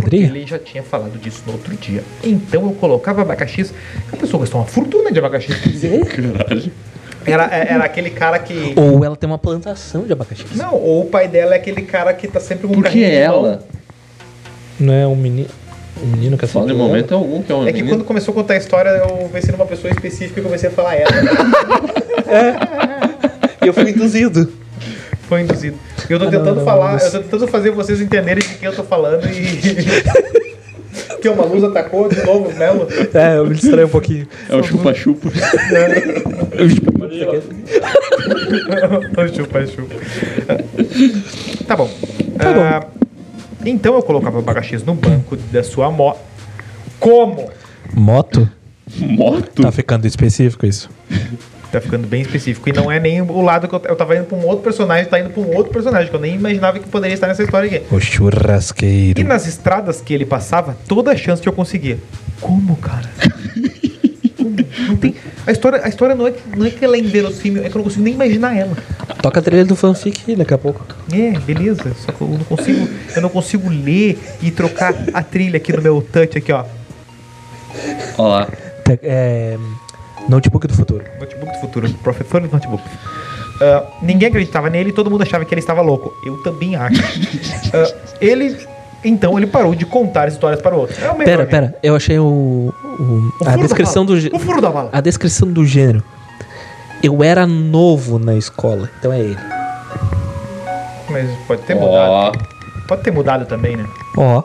Porque 0.00 0.16
Poderia? 0.16 0.26
ele 0.36 0.46
já 0.46 0.58
tinha 0.58 0.82
falado 0.82 1.18
disso 1.18 1.42
no 1.46 1.52
outro 1.52 1.74
dia. 1.76 2.02
Então 2.22 2.62
eu 2.62 2.72
colocava 2.72 3.22
abacaxis. 3.22 3.72
A 4.12 4.16
pessoa 4.16 4.40
gastou 4.40 4.60
uma 4.60 4.66
fortuna 4.66 5.10
de 5.12 5.18
abacaxi. 5.18 5.52
Caralho. 5.52 6.72
Era, 7.26 7.44
é- 7.54 7.74
era 7.74 7.84
aquele 7.84 8.10
cara 8.10 8.38
que. 8.38 8.72
Ou 8.76 9.04
ela 9.04 9.14
tem 9.16 9.28
uma 9.28 9.38
plantação 9.38 10.04
de 10.04 10.12
abacaxi. 10.12 10.44
Não, 10.54 10.74
ou 10.74 11.02
o 11.02 11.06
pai 11.06 11.28
dela 11.28 11.54
é 11.54 11.58
aquele 11.58 11.82
cara 11.82 12.12
que 12.14 12.26
tá 12.26 12.40
sempre 12.40 12.66
com 12.66 12.72
um 12.74 12.82
Por 12.82 12.90
que 12.90 13.04
ela? 13.04 13.62
Não 14.78 14.92
é 14.94 15.06
um 15.06 15.14
menino. 15.16 15.48
Um 16.02 16.06
menino 16.06 16.38
que 16.38 16.46
Só 16.46 16.64
de 16.64 16.72
momento 16.72 17.12
é 17.12 17.16
algum 17.16 17.42
que 17.42 17.52
é 17.52 17.54
um 17.54 17.66
É 17.68 17.72
que 17.72 17.82
quando 17.82 18.04
começou 18.04 18.32
a 18.32 18.34
contar 18.36 18.54
a 18.54 18.56
história, 18.56 18.88
eu 18.88 19.28
pensei 19.30 19.52
numa 19.52 19.66
pessoa 19.66 19.90
específica 19.92 20.40
e 20.40 20.42
comecei 20.42 20.70
a 20.70 20.72
falar 20.72 20.94
ela. 20.94 21.10
E 23.62 23.66
eu 23.66 23.74
fui 23.74 23.90
induzido. 23.90 24.50
Foi 25.28 25.42
induzido. 25.42 25.76
Eu 26.12 26.18
tô 26.18 26.24
tentando 26.26 26.44
não, 26.46 26.54
não, 26.56 26.64
falar, 26.64 27.00
eu 27.00 27.10
tô 27.10 27.18
tentando 27.18 27.48
fazer 27.48 27.70
vocês 27.70 28.00
entenderem 28.00 28.42
de 28.42 28.54
quem 28.56 28.68
eu 28.68 28.74
tô 28.74 28.82
falando 28.82 29.26
e. 29.26 30.40
que 31.20 31.28
uma 31.28 31.44
luz 31.44 31.62
atacou 31.62 32.08
de 32.08 32.24
novo 32.24 32.48
o 32.48 32.56
Melo. 32.56 32.88
É, 33.14 33.36
eu 33.36 33.46
me 33.46 33.54
distraí 33.54 33.84
um 33.84 33.88
pouquinho. 33.88 34.26
É 34.48 34.56
o 34.56 34.62
chupa-chupa. 34.62 35.30
chupa, 39.34 39.66
chupa. 39.66 39.94
Tá 41.66 41.76
bom. 41.76 41.90
Tá 42.38 42.52
bom. 42.52 42.60
Ah, 42.62 42.86
Então 43.64 43.94
eu 43.94 44.02
colocava 44.02 44.38
abacaxis 44.38 44.82
no 44.82 44.94
banco 44.94 45.36
da 45.36 45.62
sua 45.62 45.90
moto. 45.90 46.20
Como? 46.98 47.50
Moto? 47.94 48.48
Moto? 48.98 49.62
Tá 49.62 49.70
ficando 49.70 50.06
específico 50.06 50.66
isso. 50.66 50.90
Tá 51.72 51.80
ficando 51.80 52.06
bem 52.06 52.22
específico. 52.22 52.68
E 52.68 52.72
não 52.72 52.90
é 52.90 52.98
nem 52.98 53.20
o 53.22 53.40
lado 53.42 53.68
que 53.68 53.74
eu, 53.74 53.82
eu 53.88 53.94
tava 53.96 54.16
indo 54.16 54.24
pra 54.24 54.36
um 54.36 54.44
outro 54.46 54.64
personagem, 54.64 55.04
tá 55.06 55.20
indo 55.20 55.30
pra 55.30 55.40
um 55.40 55.54
outro 55.54 55.72
personagem, 55.72 56.08
que 56.10 56.16
eu 56.16 56.20
nem 56.20 56.34
imaginava 56.34 56.78
que 56.80 56.88
poderia 56.88 57.14
estar 57.14 57.28
nessa 57.28 57.44
história 57.44 57.66
aqui. 57.68 57.94
O 57.94 58.00
churrasqueiro. 58.00 59.20
E 59.20 59.24
nas 59.24 59.46
estradas 59.46 60.00
que 60.00 60.12
ele 60.12 60.26
passava, 60.26 60.76
toda 60.88 61.12
a 61.12 61.16
chance 61.16 61.40
que 61.40 61.48
eu 61.48 61.52
conseguia. 61.52 61.98
Como, 62.40 62.74
cara? 62.76 63.08
Como? 64.36 64.56
Não 64.88 64.96
tem. 64.96 65.14
A 65.46 65.52
história, 65.52 65.80
a 65.84 65.88
história 65.88 66.14
não, 66.14 66.26
é, 66.26 66.32
que- 66.32 66.56
não 66.58 66.66
é 66.66 66.70
que 66.70 66.84
ela 66.84 66.96
é 66.96 66.98
inverossímil, 66.98 67.64
é 67.64 67.68
que 67.68 67.76
eu 67.76 67.78
não 67.78 67.84
consigo 67.84 68.02
nem 68.02 68.14
imaginar 68.14 68.56
ela. 68.56 68.76
Toca 69.22 69.38
a 69.38 69.42
trilha 69.42 69.64
do 69.64 69.76
fanfic 69.76 70.34
daqui 70.34 70.54
a 70.54 70.58
pouco. 70.58 70.84
É, 71.12 71.38
beleza. 71.38 71.92
Só 72.04 72.10
que 72.10 72.20
eu 72.20 72.28
não 72.28 72.38
consigo. 72.44 72.88
Eu 73.14 73.22
não 73.22 73.28
consigo 73.28 73.68
ler 73.68 74.18
e 74.42 74.50
trocar 74.50 74.94
a 75.14 75.22
trilha 75.22 75.58
aqui 75.58 75.72
no 75.72 75.82
meu 75.82 76.02
touch 76.02 76.36
aqui, 76.36 76.50
ó. 76.52 76.64
Olha 78.18 78.28
lá. 78.28 78.46
Te- 78.84 78.98
É. 79.02 79.56
Notebook 80.30 80.66
do 80.66 80.74
futuro. 80.74 81.04
Notebook 81.18 81.52
do 81.52 81.58
futuro, 81.60 81.90
professor 82.02 82.40
do 82.40 82.48
notebook. 82.52 82.82
Ah, 83.60 83.84
ninguém 84.00 84.28
acreditava 84.28 84.70
nele 84.70 84.90
e 84.90 84.92
todo 84.92 85.10
mundo 85.10 85.22
achava 85.22 85.44
que 85.44 85.52
ele 85.52 85.60
estava 85.60 85.80
louco. 85.82 86.12
Eu 86.24 86.42
também 86.42 86.76
acho. 86.76 87.00
Ah, 87.74 87.94
ele. 88.20 88.56
Então 89.04 89.36
ele 89.38 89.46
parou 89.46 89.74
de 89.74 89.84
contar 89.86 90.28
histórias 90.28 90.60
para 90.62 90.74
o 90.74 90.80
outro. 90.80 90.96
É 91.02 91.10
o 91.10 91.16
melhor 91.18 91.24
Pera, 91.24 91.46
pera, 91.46 91.74
eu 91.82 91.96
achei 91.96 92.18
o. 92.18 92.24
o- 92.24 93.32
O 93.40 93.48
a 93.48 93.56
descrição 93.56 94.04
do. 94.06 94.14
O 94.34 94.38
furo 94.38 94.60
da 94.60 94.70
bala. 94.70 94.90
A 94.92 95.00
descrição 95.00 95.50
do 95.50 95.64
gênero. 95.66 96.02
Eu 97.02 97.24
era 97.24 97.46
novo 97.46 98.18
na 98.18 98.36
escola, 98.36 98.90
então 98.98 99.10
é 99.12 99.20
ele. 99.20 99.38
Mas 101.08 101.30
pode 101.46 101.62
ter 101.62 101.74
Ó. 101.76 101.80
mudado. 101.80 102.38
Pode 102.86 103.02
ter 103.02 103.10
mudado 103.10 103.46
também, 103.46 103.76
né? 103.76 103.86
Ó, 104.16 104.42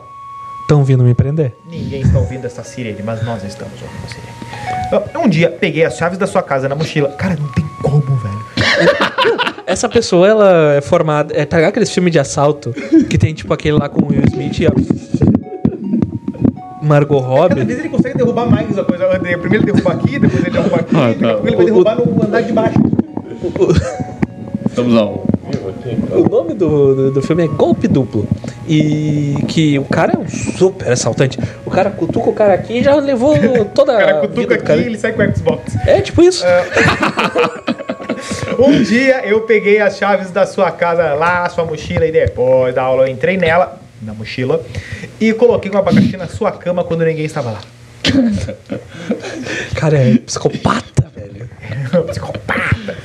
tão 0.68 0.82
vindo 0.84 1.04
me 1.04 1.14
prender. 1.14 1.56
Ninguém 1.68 2.00
está 2.02 2.18
ouvindo 2.18 2.44
essa 2.46 2.62
sirene, 2.64 3.02
mas 3.04 3.22
nós 3.24 3.44
estamos 3.44 3.74
ouvindo 3.82 4.04
a 4.04 4.08
sirene. 4.08 4.45
Ah, 4.92 5.18
Um 5.18 5.28
dia, 5.28 5.50
peguei 5.50 5.84
as 5.84 5.96
chaves 5.96 6.18
da 6.18 6.26
sua 6.26 6.42
casa 6.42 6.68
na 6.68 6.74
mochila. 6.74 7.08
Cara, 7.10 7.36
não 7.40 7.48
tem 7.52 7.64
como, 7.82 8.02
velho. 8.02 8.46
Essa 9.66 9.88
pessoa, 9.88 10.28
ela 10.28 10.74
é 10.74 10.80
formada. 10.80 11.34
É, 11.36 11.44
tá 11.44 11.56
ligado 11.56 11.70
aqueles 11.70 11.90
filmes 11.92 12.12
de 12.12 12.18
assalto 12.18 12.72
que 13.10 13.18
tem 13.18 13.34
tipo 13.34 13.52
aquele 13.52 13.76
lá 13.78 13.88
com 13.88 14.02
o 14.04 14.08
Will 14.08 14.22
Smith 14.30 14.58
e 14.60 14.66
a. 14.66 14.72
Margot 16.82 17.20
Cada 17.20 17.26
Robbie? 17.34 17.64
vez 17.64 17.78
ele 17.80 17.88
consegue 17.88 18.16
derrubar 18.16 18.48
mais 18.48 18.78
a 18.78 18.84
coisa. 18.84 19.06
Primeiro 19.18 19.56
ele 19.56 19.72
derruba 19.72 19.92
aqui, 19.92 20.18
depois 20.20 20.40
ele 20.44 20.50
derruba 20.50 20.76
aqui, 20.76 20.94
Ah, 20.96 21.14
tá. 21.18 21.48
ele 21.48 21.56
vai 21.56 21.64
derrubar 21.64 21.96
no 21.96 22.22
andar 22.22 22.42
de 22.42 22.52
baixo. 22.52 22.78
Estamos 24.66 24.96
ao 24.96 25.24
O 26.12 26.28
nome 26.30 26.54
do, 26.54 26.94
do, 26.94 27.10
do 27.12 27.22
filme 27.22 27.44
é 27.44 27.48
Golpe 27.48 27.88
Duplo. 27.88 28.28
E 28.68 29.36
que 29.48 29.78
o 29.78 29.84
cara 29.84 30.14
é 30.14 30.18
um 30.18 30.28
super 30.28 30.90
assaltante. 30.90 31.38
O 31.64 31.70
cara 31.70 31.90
cutuca 31.90 32.30
o 32.30 32.32
cara 32.32 32.54
aqui 32.54 32.78
e 32.78 32.82
já 32.82 32.96
levou 32.96 33.36
toda 33.66 33.94
O 33.94 33.98
cara 33.98 34.18
a 34.18 34.20
cutuca 34.20 34.54
aqui 34.54 34.72
e 34.72 34.86
ele 34.86 34.98
sai 34.98 35.12
com 35.12 35.22
o 35.22 35.36
Xbox. 35.36 35.76
É 35.86 36.00
tipo 36.00 36.22
isso. 36.22 36.44
Um 38.58 38.82
dia 38.82 39.26
eu 39.26 39.42
peguei 39.42 39.80
as 39.80 39.98
chaves 39.98 40.30
da 40.30 40.46
sua 40.46 40.70
casa 40.70 41.14
lá, 41.14 41.48
sua 41.48 41.64
mochila, 41.64 42.06
e 42.06 42.12
depois 42.12 42.74
da 42.74 42.82
aula 42.82 43.06
eu 43.06 43.12
entrei 43.12 43.36
nela, 43.36 43.78
na 44.00 44.14
mochila, 44.14 44.64
e 45.20 45.32
coloquei 45.34 45.70
um 45.70 45.76
abacaxi 45.76 46.16
na 46.16 46.26
sua 46.26 46.52
cama 46.52 46.82
quando 46.82 47.04
ninguém 47.04 47.26
estava 47.26 47.50
lá. 47.50 47.60
cara 49.76 49.98
é 49.98 50.16
psicopata, 50.18 51.10
velho. 51.14 51.48
Psicopata! 52.08 52.96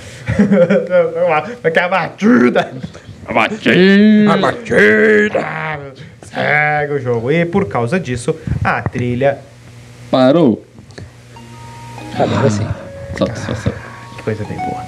Vai 1.61 1.71
que 1.71 1.79
é 1.79 1.89
a 3.27 3.33
batida! 3.33 4.37
Batida! 4.37 5.39
A 5.39 5.77
batida! 5.77 6.11
Segue 6.33 6.93
o 6.93 6.99
jogo. 6.99 7.31
E 7.31 7.45
por 7.45 7.67
causa 7.67 7.99
disso, 7.99 8.35
a 8.63 8.81
trilha. 8.81 9.39
Parou. 10.09 10.65
Agora 12.17 12.49
sim. 12.49 12.67
Satisfação. 13.17 13.73
Que 14.17 14.23
coisa 14.23 14.43
bem 14.45 14.57
boa. 14.57 14.83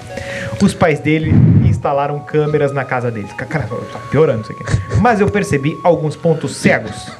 Os 0.61 0.73
pais 0.73 0.99
dele 0.99 1.31
instalaram 1.65 2.19
câmeras 2.19 2.71
na 2.71 2.85
casa 2.85 3.11
deles. 3.11 3.31
Cara, 3.33 3.67
tá 3.67 3.99
piorando 4.09 4.43
isso 4.43 4.51
aqui. 4.53 4.63
Mas 5.01 5.19
eu 5.19 5.29
percebi 5.29 5.77
alguns 5.83 6.15
pontos 6.15 6.55
cegos. 6.55 7.11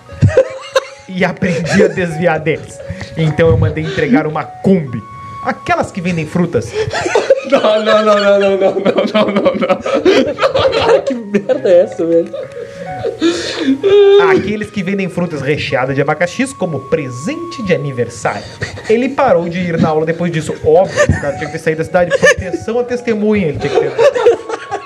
e 1.10 1.26
aprendi 1.26 1.84
a 1.84 1.88
desviar 1.88 2.40
deles. 2.40 2.80
Então 3.18 3.50
eu 3.50 3.58
mandei 3.58 3.84
entregar 3.84 4.26
uma 4.26 4.44
Kombi. 4.44 5.02
Aquelas 5.44 5.92
que 5.92 6.00
vendem 6.00 6.26
frutas. 6.26 6.72
Não, 7.52 7.84
não, 7.84 8.06
não, 8.06 8.20
não, 8.20 8.40
não, 8.40 8.58
não, 8.58 8.58
não, 8.58 9.06
não, 9.14 9.26
não, 9.26 9.54
não. 9.56 10.80
Cara, 10.80 11.02
que 11.02 11.14
merda 11.14 11.70
é 11.70 11.82
essa, 11.82 12.06
velho? 12.06 12.30
Aqueles 14.32 14.70
que 14.70 14.82
vendem 14.84 15.10
frutas 15.10 15.42
recheadas 15.42 15.96
de 15.96 16.02
abacaxis 16.02 16.54
como 16.54 16.80
presente 16.82 17.62
de 17.64 17.74
aniversário. 17.74 18.44
Ele 18.90 19.10
parou 19.10 19.48
de 19.50 19.60
ir 19.60 19.80
na 19.80 19.90
aula 19.90 20.06
depois 20.06 20.32
disso. 20.32 20.54
Óbvio, 20.64 21.04
o 21.04 21.22
cara 21.22 21.36
tinha 21.38 21.46
que 21.48 21.52
ter 21.54 21.60
saído 21.60 21.80
da 21.80 21.84
cidade. 21.86 22.18
Proteção 22.18 22.80
à 22.80 22.84
testemunha. 22.84 23.48
Ele 23.48 23.60
tinha 23.60 23.72
que 23.74 23.80
ter. 23.80 23.92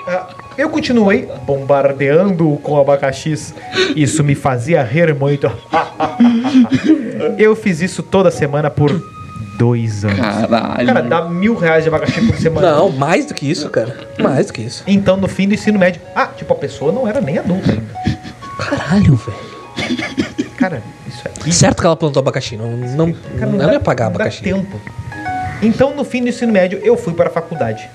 Ah, 0.06 0.28
Eu 0.56 0.70
continuei 0.70 1.28
bombardeando-o 1.44 2.56
com 2.58 2.78
abacaxis. 2.80 3.54
Isso 3.94 4.24
me 4.24 4.34
fazia 4.34 4.82
rir 4.82 5.14
muito. 5.14 5.50
Eu 7.38 7.54
fiz 7.54 7.80
isso 7.80 8.02
toda 8.02 8.30
semana 8.30 8.70
por 8.70 8.90
dois 9.58 10.04
anos. 10.04 10.16
Caralho. 10.18 10.86
Cara, 10.86 11.02
dá 11.02 11.24
mil 11.28 11.54
reais 11.56 11.82
de 11.82 11.88
abacaxi 11.88 12.20
por 12.26 12.36
semana. 12.36 12.70
Não, 12.76 12.90
mais 12.90 13.26
do 13.26 13.34
que 13.34 13.50
isso, 13.50 13.68
cara. 13.68 13.94
Mais 14.18 14.46
do 14.46 14.52
que 14.52 14.62
isso. 14.62 14.82
Então, 14.86 15.16
no 15.16 15.28
fim 15.28 15.48
do 15.48 15.54
ensino 15.54 15.78
médio. 15.78 16.00
Ah, 16.14 16.26
tipo, 16.28 16.52
a 16.52 16.56
pessoa 16.56 16.92
não 16.92 17.06
era 17.06 17.20
nem 17.20 17.38
adulta 17.38 17.72
ainda. 17.72 18.18
Caralho, 18.58 19.16
velho. 19.16 20.48
Cara, 20.56 20.82
isso 21.06 21.22
é. 21.46 21.50
Certo 21.52 21.80
que 21.80 21.86
ela 21.86 21.96
plantou 21.96 22.20
abacaxi. 22.20 22.56
Não, 22.56 22.70
não, 22.76 23.12
Cara, 23.12 23.50
ela 23.52 23.66
dá- 23.66 23.72
ia 23.74 23.80
pagar 23.80 24.06
não 24.06 24.12
dá 24.12 24.24
abacaxi. 24.24 24.42
tempo. 24.42 24.80
Então, 25.62 25.94
no 25.94 26.04
fim 26.04 26.22
do 26.22 26.28
ensino 26.28 26.52
médio, 26.52 26.80
eu 26.82 26.96
fui 26.96 27.12
para 27.14 27.28
a 27.28 27.32
faculdade. 27.32 27.88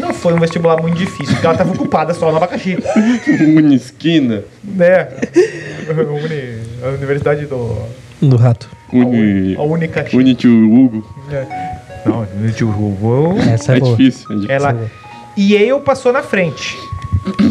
Não 0.00 0.14
foi 0.14 0.32
um 0.32 0.38
vestibular 0.38 0.80
muito 0.80 0.96
difícil, 0.96 1.32
porque 1.34 1.44
ela 1.46 1.54
estava 1.54 1.72
ocupada 1.72 2.14
só 2.14 2.30
no 2.30 2.36
abacaxi. 2.36 2.78
Unisquina. 3.56 4.42
Né? 4.62 5.08
Uni- 5.88 6.62
a 6.84 6.88
universidade 6.90 7.46
do. 7.46 7.76
Do 8.20 8.36
rato. 8.36 8.68
Uni... 8.92 9.54
A 9.56 9.62
única. 9.62 10.06
Unitio 10.12 10.50
Hugo. 10.50 11.06
Não, 12.04 12.26
tio 12.52 12.68
Hugo. 12.70 13.38
Essa 13.40 13.74
é, 13.74 13.76
É 13.76 13.80
boa. 13.80 13.96
difícil, 13.96 14.26
é 14.30 14.34
difícil. 14.34 14.54
Ela. 14.54 14.90
E 15.36 15.54
Yale 15.54 15.80
passou 15.82 16.12
na 16.12 16.22
frente. 16.22 16.76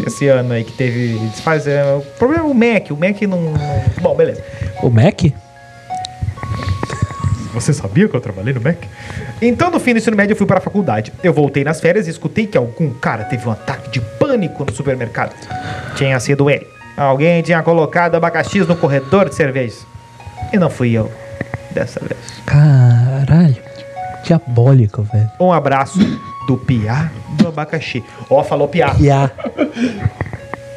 Esse 0.06 0.26
ano 0.28 0.52
aí 0.52 0.64
que 0.64 0.72
teve. 0.72 1.16
Desfaz, 1.30 1.66
é, 1.66 1.82
o 1.94 2.00
problema 2.18 2.44
é 2.44 2.46
o 2.50 2.54
Mac. 2.54 2.90
O 2.90 2.96
Mac 2.96 3.20
não. 3.22 3.40
não- 3.40 3.54
Bom, 4.02 4.14
beleza. 4.16 4.42
O 4.82 4.90
Mac? 4.90 5.22
Você 7.54 7.72
sabia 7.72 8.08
que 8.08 8.14
eu 8.14 8.20
trabalhei 8.20 8.52
no 8.52 8.60
Mac? 8.60 8.76
Então, 9.40 9.70
no 9.70 9.80
fim 9.80 9.92
do 9.92 9.98
ensino 9.98 10.16
médio, 10.16 10.32
eu 10.32 10.36
fui 10.36 10.46
para 10.46 10.58
a 10.58 10.60
faculdade. 10.60 11.12
Eu 11.22 11.32
voltei 11.32 11.64
nas 11.64 11.80
férias 11.80 12.06
e 12.06 12.10
escutei 12.10 12.46
que 12.46 12.58
algum 12.58 12.90
cara 12.90 13.24
teve 13.24 13.48
um 13.48 13.52
ataque 13.52 13.90
de 13.90 14.00
pânico 14.00 14.64
no 14.64 14.72
supermercado. 14.72 15.34
Tinha 15.96 16.18
sido 16.20 16.50
ele. 16.50 16.66
Alguém 16.96 17.40
tinha 17.42 17.62
colocado 17.62 18.16
abacaxis 18.16 18.66
no 18.66 18.76
corredor 18.76 19.28
de 19.28 19.34
cervejas. 19.34 19.86
E 20.52 20.58
não 20.58 20.70
fui 20.70 20.92
eu. 20.92 21.10
Dessa 21.70 22.00
vez. 22.00 22.20
Caralho. 22.46 23.56
Diabólico, 24.24 25.02
velho. 25.02 25.30
Um 25.40 25.52
abraço 25.52 25.98
do 26.46 26.56
Piá 26.56 27.10
do 27.30 27.48
abacaxi. 27.48 28.02
Ó, 28.30 28.42
falou 28.42 28.68
Piá. 28.68 28.94
Piá. 28.94 29.30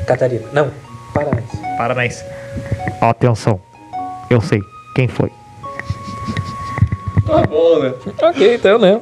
Catarina. 0.05 0.45
Não. 0.53 0.71
Paranaense. 1.13 1.57
Paranaense. 1.77 2.23
Atenção. 3.01 3.59
Eu 4.29 4.41
sei 4.41 4.61
quem 4.95 5.07
foi. 5.07 5.31
Tá 7.25 7.43
bom, 7.43 7.79
né? 7.79 7.93
Ok, 8.21 8.55
então, 8.55 8.77
né? 8.79 8.99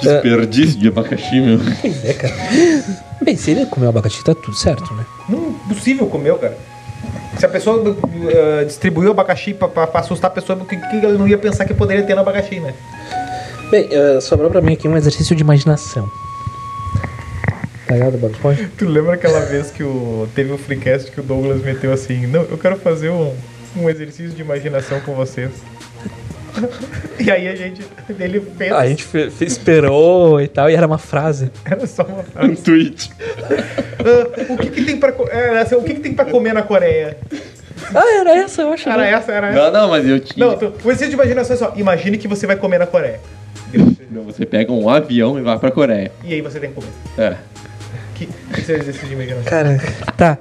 Desperdício 0.00 0.78
de 0.78 0.88
abacaxi, 0.88 1.40
meu. 1.40 1.58
Pois 1.80 2.04
é, 2.04 2.12
cara. 2.14 2.34
Bem, 3.22 3.36
se 3.36 3.50
ele 3.50 3.66
comeu 3.66 3.90
abacaxi, 3.90 4.24
tá 4.24 4.34
tudo 4.34 4.56
certo, 4.56 4.92
né? 4.94 5.04
Não 5.28 5.52
possível 5.68 6.06
comeu, 6.06 6.38
cara. 6.38 6.56
Se 7.40 7.46
a 7.46 7.48
pessoa 7.48 7.96
eh, 8.28 8.64
distribuiu 8.66 9.12
abacaxi 9.12 9.54
pra 9.54 9.88
assustar 9.94 10.30
a 10.30 10.34
pessoa, 10.34 10.58
o 10.58 10.66
que, 10.66 10.76
que 10.76 10.96
ele 10.96 11.16
não 11.16 11.26
ia 11.26 11.38
pensar 11.38 11.64
que 11.64 11.72
poderia 11.72 12.04
ter 12.04 12.14
no 12.14 12.20
abacaxi, 12.20 12.60
né? 12.60 12.74
Bem, 13.70 13.88
eh, 13.90 14.20
sobrou 14.20 14.50
pra 14.50 14.60
mim 14.60 14.74
aqui 14.74 14.86
um 14.86 14.94
exercício 14.94 15.34
de 15.34 15.42
imaginação. 15.42 16.06
Tá 17.86 17.94
ligado, 17.94 18.18
Bob 18.18 18.32
Esponja? 18.32 18.70
Tu 18.76 18.84
lembra 18.84 19.14
aquela 19.14 19.40
vez 19.40 19.70
que 19.70 19.82
o, 19.82 20.28
teve 20.34 20.52
um 20.52 20.58
freecast 20.58 21.10
que 21.10 21.18
o 21.18 21.22
Douglas 21.22 21.62
meteu 21.62 21.90
assim, 21.94 22.26
não, 22.26 22.42
eu 22.42 22.58
quero 22.58 22.76
fazer 22.76 23.08
um, 23.08 23.34
um 23.74 23.88
exercício 23.88 24.32
de 24.32 24.42
imaginação 24.42 25.00
com 25.00 25.14
vocês. 25.14 25.50
e 27.18 27.30
aí 27.30 27.48
a 27.48 27.54
gente, 27.56 27.82
ele 28.18 28.40
fez, 28.40 28.72
A 28.72 28.86
gente 28.86 29.04
fe- 29.04 29.30
fe- 29.30 29.44
esperou 29.44 30.40
e 30.40 30.48
tal, 30.48 30.68
e 30.70 30.74
era 30.74 30.86
uma 30.86 30.98
frase. 30.98 31.50
era 31.64 31.86
só 31.86 32.02
uma 32.04 32.20
Um 32.20 32.24
frase. 32.24 32.62
tweet. 32.62 33.10
Ah, 33.20 34.52
o 34.52 34.56
que 34.56 34.70
que 34.70 34.84
tem 34.84 34.96
pra, 34.98 35.12
era 35.30 35.60
essa, 35.60 35.76
o 35.76 35.82
que 35.82 35.94
que 35.94 36.00
tem 36.00 36.14
pra 36.14 36.24
comer 36.24 36.52
na 36.54 36.62
Coreia? 36.62 37.16
Ah, 37.94 38.18
era 38.20 38.36
essa, 38.36 38.62
eu 38.62 38.72
acho. 38.72 38.88
Era 38.88 39.02
né? 39.02 39.12
essa, 39.12 39.32
era 39.32 39.48
essa. 39.48 39.58
Não, 39.70 39.72
não, 39.82 39.88
mas 39.90 40.06
eu 40.06 40.20
tinha. 40.20 40.46
Não, 40.46 40.56
tu, 40.56 40.66
o 40.66 40.90
exercício 40.90 41.08
de 41.10 41.14
imaginação 41.14 41.54
é 41.54 41.58
só, 41.58 41.72
imagine 41.76 42.18
que 42.18 42.28
você 42.28 42.46
vai 42.46 42.56
comer 42.56 42.78
na 42.78 42.86
Coreia. 42.86 43.20
Não, 44.10 44.24
você 44.24 44.44
pega 44.44 44.72
um 44.72 44.88
avião 44.88 45.38
e 45.38 45.42
vai 45.42 45.58
pra 45.58 45.70
Coreia. 45.70 46.10
E 46.24 46.34
aí 46.34 46.40
você 46.40 46.58
tem 46.58 46.70
que 46.70 46.74
comer. 46.76 46.88
É. 47.16 47.36
Que, 48.14 48.28
esse 48.58 48.72
é 48.72 48.76
o 48.76 48.78
exercício 48.80 49.08
de 49.08 49.14
imaginação. 49.14 49.44
Cara, 49.44 49.78
tá. 50.16 50.38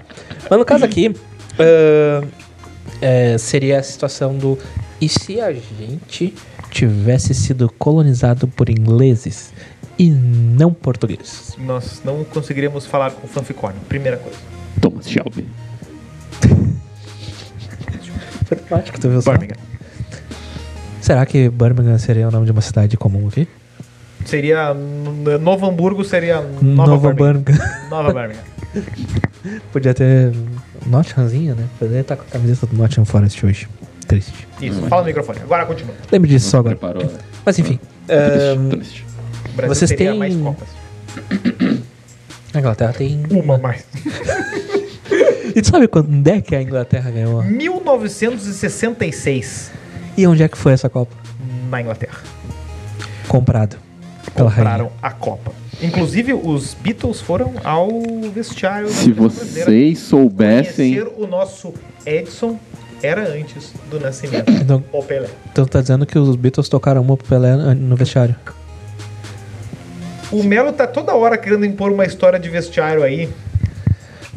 Mas 0.49 0.59
no 0.59 0.65
caso 0.65 0.83
aqui, 0.83 1.13
ah, 1.59 2.23
é, 3.01 3.37
seria 3.37 3.79
a 3.79 3.83
situação 3.83 4.35
do. 4.35 4.57
E 5.01 5.07
se 5.07 5.39
a 5.39 5.53
gente 5.53 6.33
tivesse 6.69 7.33
sido 7.33 7.71
colonizado 7.77 8.47
por 8.47 8.69
ingleses 8.69 9.53
e 9.97 10.09
não 10.09 10.73
portugueses? 10.73 11.55
Nós 11.57 12.01
não 12.03 12.23
conseguiríamos 12.25 12.85
falar 12.85 13.11
com 13.11 13.25
o 13.25 13.29
fanficórnio, 13.29 13.79
primeira 13.87 14.17
coisa. 14.17 14.37
Thomas 14.81 15.09
Shelby. 15.09 15.47
Foi 18.45 18.57
prático, 18.57 18.99
tu 18.99 19.09
viu 19.09 19.21
só? 19.21 19.31
Birmingham. 19.31 19.57
Será 21.01 21.25
que 21.25 21.49
Birmingham 21.49 21.97
seria 21.97 22.27
o 22.27 22.31
nome 22.31 22.45
de 22.45 22.51
uma 22.51 22.61
cidade 22.61 22.97
comum 22.97 23.27
aqui? 23.27 23.47
Seria. 24.25 24.73
Novo 25.39 25.65
Hamburgo 25.65 26.03
seria 26.03 26.41
Nova, 26.41 26.91
Nova 26.91 27.13
Birmingham. 27.13 27.43
Birmingham. 27.43 27.89
Nova 27.89 28.13
Birmingham. 28.13 28.43
Podia 29.71 29.93
ter 29.93 30.33
Nottinghamzinha, 30.85 31.55
né? 31.55 31.67
Poderia 31.79 32.01
estar 32.01 32.17
com 32.17 32.23
a 32.23 32.25
camiseta 32.25 32.67
do 32.67 32.75
Nottingham 32.75 33.05
Forest 33.05 33.45
hoje. 33.45 33.67
Triste. 34.09 34.45
Isso, 34.61 34.81
fala 34.87 35.03
no 35.03 35.07
microfone. 35.07 35.39
Agora 35.39 35.65
continua. 35.65 35.93
Lembro 36.11 36.27
disso 36.27 36.49
só 36.49 36.57
agora. 36.57 36.75
Preparou, 36.75 37.05
né? 37.05 37.17
Mas 37.45 37.57
enfim. 37.59 37.79
Triste, 38.07 38.57
ahn, 38.57 38.69
triste. 38.69 39.05
O 39.45 39.49
Brasil 39.55 39.75
Vocês 39.75 39.89
teria 39.91 40.09
têm- 40.11 40.19
mais 40.19 40.35
copas. 40.35 40.67
a 42.53 42.59
Inglaterra 42.59 42.91
tem. 42.93 43.23
Uma 43.31 43.57
mais. 43.57 43.85
E 45.55 45.61
tu 45.63 45.69
sabe 45.71 45.87
quando 45.87 46.27
é 46.27 46.39
que 46.41 46.55
a 46.55 46.61
Inglaterra 46.61 47.09
ganhou? 47.09 47.41
1966 47.43 49.71
E 50.15 50.27
onde 50.27 50.43
é 50.43 50.47
que 50.47 50.55
foi 50.57 50.73
essa 50.73 50.87
Copa? 50.89 51.15
na 51.69 51.81
Inglaterra. 51.81 52.19
Comprado. 53.27 53.75
Pela 54.35 54.49
Compraram 54.51 54.85
rainha. 54.85 54.99
a 55.01 55.09
Copa. 55.11 55.51
Inclusive, 55.81 56.33
os 56.33 56.73
Beatles 56.75 57.19
foram 57.21 57.53
ao 57.63 57.89
vestiário 58.33 58.87
da 58.87 58.93
Se 58.93 59.11
vocês 59.11 59.97
soubessem. 59.99 60.93
Conhecer 60.95 61.13
o 61.17 61.25
nosso 61.27 61.73
Edson 62.05 62.59
era 63.01 63.27
antes 63.29 63.73
do 63.89 63.99
nascimento. 63.99 64.49
Então, 64.69 64.83
O 64.91 65.01
Pelé. 65.03 65.27
então 65.51 65.65
tá 65.65 65.81
dizendo 65.81 66.05
que 66.05 66.17
os 66.17 66.35
Beatles 66.35 66.69
tocaram 66.69 67.01
uma 67.01 67.15
pro 67.17 67.27
Pelé 67.27 67.55
no 67.75 67.95
vestiário. 67.95 68.35
O 70.31 70.43
Melo 70.43 70.71
tá 70.71 70.85
toda 70.85 71.15
hora 71.15 71.37
querendo 71.37 71.65
impor 71.65 71.91
uma 71.91 72.05
história 72.05 72.37
de 72.39 72.49
vestiário 72.49 73.01
aí. 73.03 73.29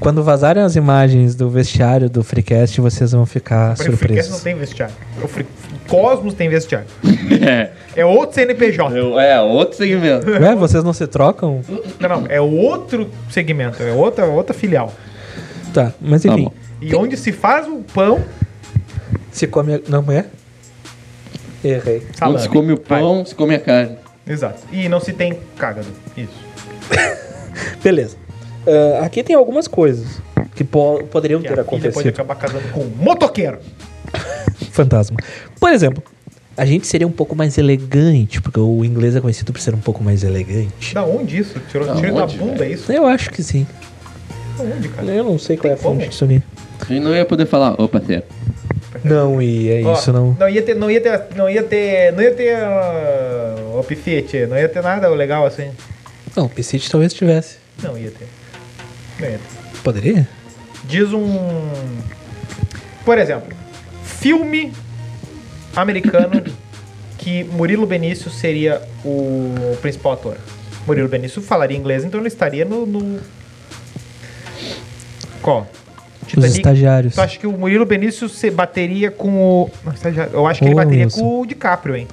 Quando 0.00 0.22
vazarem 0.24 0.62
as 0.62 0.74
imagens 0.74 1.34
do 1.36 1.48
vestiário 1.48 2.08
do 2.10 2.24
Freecast, 2.24 2.80
vocês 2.80 3.12
vão 3.12 3.24
ficar 3.26 3.74
O 3.74 3.76
Freecast 3.76 3.90
não 3.90 3.98
surpresos. 3.98 4.40
tem 4.42 4.54
vestiário. 4.56 4.94
O 5.22 5.28
Free- 5.28 5.46
Cosmos 5.86 6.34
tem 6.34 6.48
vestiário. 6.48 6.86
É, 7.42 7.70
É 7.96 8.04
outro 8.04 8.34
CNPJ. 8.34 8.96
eu- 8.96 9.18
é 9.20 9.40
outro 9.40 9.76
segmento. 9.76 10.28
Ué, 10.30 10.54
vocês 10.54 10.82
não 10.84 10.92
se 10.92 11.06
trocam? 11.06 11.60
Não, 12.00 12.08
não, 12.08 12.26
é 12.28 12.40
outro 12.40 13.08
segmento, 13.30 13.82
é 13.82 13.92
outra, 13.92 14.24
outra 14.26 14.54
filial. 14.54 14.92
Tá, 15.74 15.92
mas 16.00 16.22
Tá 16.22 16.32
enfim. 16.32 16.44
bom. 16.44 16.52
E 16.80 16.94
onde 16.94 17.16
se 17.16 17.32
faz 17.32 17.66
o 17.68 17.76
pão, 17.94 18.20
se 19.32 19.46
come. 19.46 19.74
a- 19.74 19.80
Não 19.88 20.04
é? 20.12 20.26
Errei. 21.64 21.98
Onde 21.98 22.18
salame. 22.18 22.40
se 22.40 22.48
come 22.48 22.72
o 22.72 22.78
pão, 22.78 23.24
se 23.24 23.34
come 23.34 23.54
a 23.54 23.60
carne. 23.60 23.96
Exato. 24.26 24.62
E 24.72 24.88
não 24.88 25.00
se 25.00 25.12
tem 25.12 25.38
cágado. 25.56 25.88
Isso. 26.16 26.32
Beleza. 27.82 28.16
Ah, 28.66 29.04
aqui 29.04 29.22
tem 29.22 29.34
algumas 29.34 29.66
coisas 29.66 30.20
que 30.54 30.64
po- 30.64 31.02
poderiam 31.10 31.40
E 31.40 31.42
ter 31.42 31.48
a 31.48 31.50
filha 31.56 31.64
pode 31.64 31.86
acontecido. 31.86 32.08
acabar 32.14 32.34
casando 32.36 32.68
com 32.72 32.80
um 32.80 32.88
motoqueiro. 32.96 33.58
Fantasma. 34.70 35.16
Por 35.58 35.72
exemplo, 35.72 36.02
a 36.56 36.64
gente 36.64 36.86
seria 36.86 37.06
um 37.06 37.12
pouco 37.12 37.34
mais 37.34 37.58
elegante, 37.58 38.40
porque 38.40 38.60
o 38.60 38.84
inglês 38.84 39.14
é 39.16 39.20
conhecido 39.20 39.52
por 39.52 39.60
ser 39.60 39.74
um 39.74 39.80
pouco 39.80 40.02
mais 40.02 40.22
elegante. 40.24 40.94
Da 40.94 41.04
onde 41.04 41.38
isso? 41.38 41.58
Tirou, 41.70 41.86
Da 41.86 41.94
tirou 41.96 42.14
da 42.16 42.24
onde, 42.24 42.36
bunda 42.38 42.58
velho? 42.58 42.74
isso? 42.74 42.92
Eu 42.92 43.06
acho 43.06 43.30
que 43.30 43.42
sim. 43.42 43.66
Da 44.58 44.64
onde, 44.64 44.88
cara? 44.88 45.08
Eu 45.08 45.24
não 45.24 45.38
sei 45.38 45.56
qual 45.56 45.70
é 45.70 45.74
a 45.74 45.76
Tem 45.76 45.82
fonte 45.84 46.08
disso 46.08 46.24
aqui. 46.24 46.42
A 46.80 46.84
gente 46.84 47.00
não 47.04 47.14
ia 47.14 47.24
poder 47.24 47.46
falar, 47.46 47.80
ô 47.80 47.88
parceiro. 47.88 48.24
Não 49.04 49.40
ia, 49.40 49.86
Ó, 49.86 49.94
isso 49.94 50.12
não. 50.12 50.36
Não 50.38 50.48
ia 50.48 50.62
ter, 50.62 50.74
não 50.74 50.90
ia 50.90 51.00
ter, 51.00 51.26
não 51.34 51.48
ia 51.48 51.62
ter, 51.62 52.12
não 52.12 52.22
ia 52.22 52.34
ter 52.34 52.56
uh, 52.58 53.78
o 53.78 53.84
pifete, 53.84 54.46
não 54.46 54.56
ia 54.56 54.68
ter 54.68 54.82
nada 54.82 55.08
legal 55.08 55.46
assim. 55.46 55.70
Não, 56.36 56.46
o 56.46 56.48
Piscite 56.48 56.90
talvez 56.90 57.12
tivesse. 57.12 57.56
Não 57.82 57.96
ia 57.96 58.10
ter. 58.10 58.28
Não 59.20 59.28
ia 59.28 59.38
ter. 59.38 59.80
Poderia? 59.82 60.28
Diz 60.84 61.12
um. 61.12 61.68
Por 63.04 63.18
exemplo, 63.18 63.54
filme 64.04 64.72
americano 65.74 66.42
que 67.18 67.44
Murilo 67.44 67.86
Benício 67.86 68.30
seria 68.30 68.82
o 69.04 69.76
principal 69.80 70.12
ator. 70.12 70.36
Murilo 70.86 71.08
Benício 71.08 71.40
falaria 71.42 71.76
inglês, 71.76 72.04
então 72.04 72.20
ele 72.20 72.28
estaria 72.28 72.64
no. 72.64 72.86
no... 72.86 73.20
Qual? 75.40 75.66
Os 76.36 76.44
estagiários. 76.44 77.14
Tu 77.14 77.20
acha 77.20 77.38
que 77.38 77.46
o 77.46 77.52
Murilo 77.52 77.84
Benício 77.84 78.28
se 78.28 78.50
bateria 78.50 79.10
com 79.10 79.30
o. 79.40 79.70
Eu 80.32 80.46
acho 80.46 80.60
que 80.60 80.66
ele 80.66 80.74
bateria 80.74 81.04
Wilson. 81.04 81.20
com 81.20 81.40
o 81.40 81.46
DiCaprio, 81.46 81.96
hein? 81.96 82.08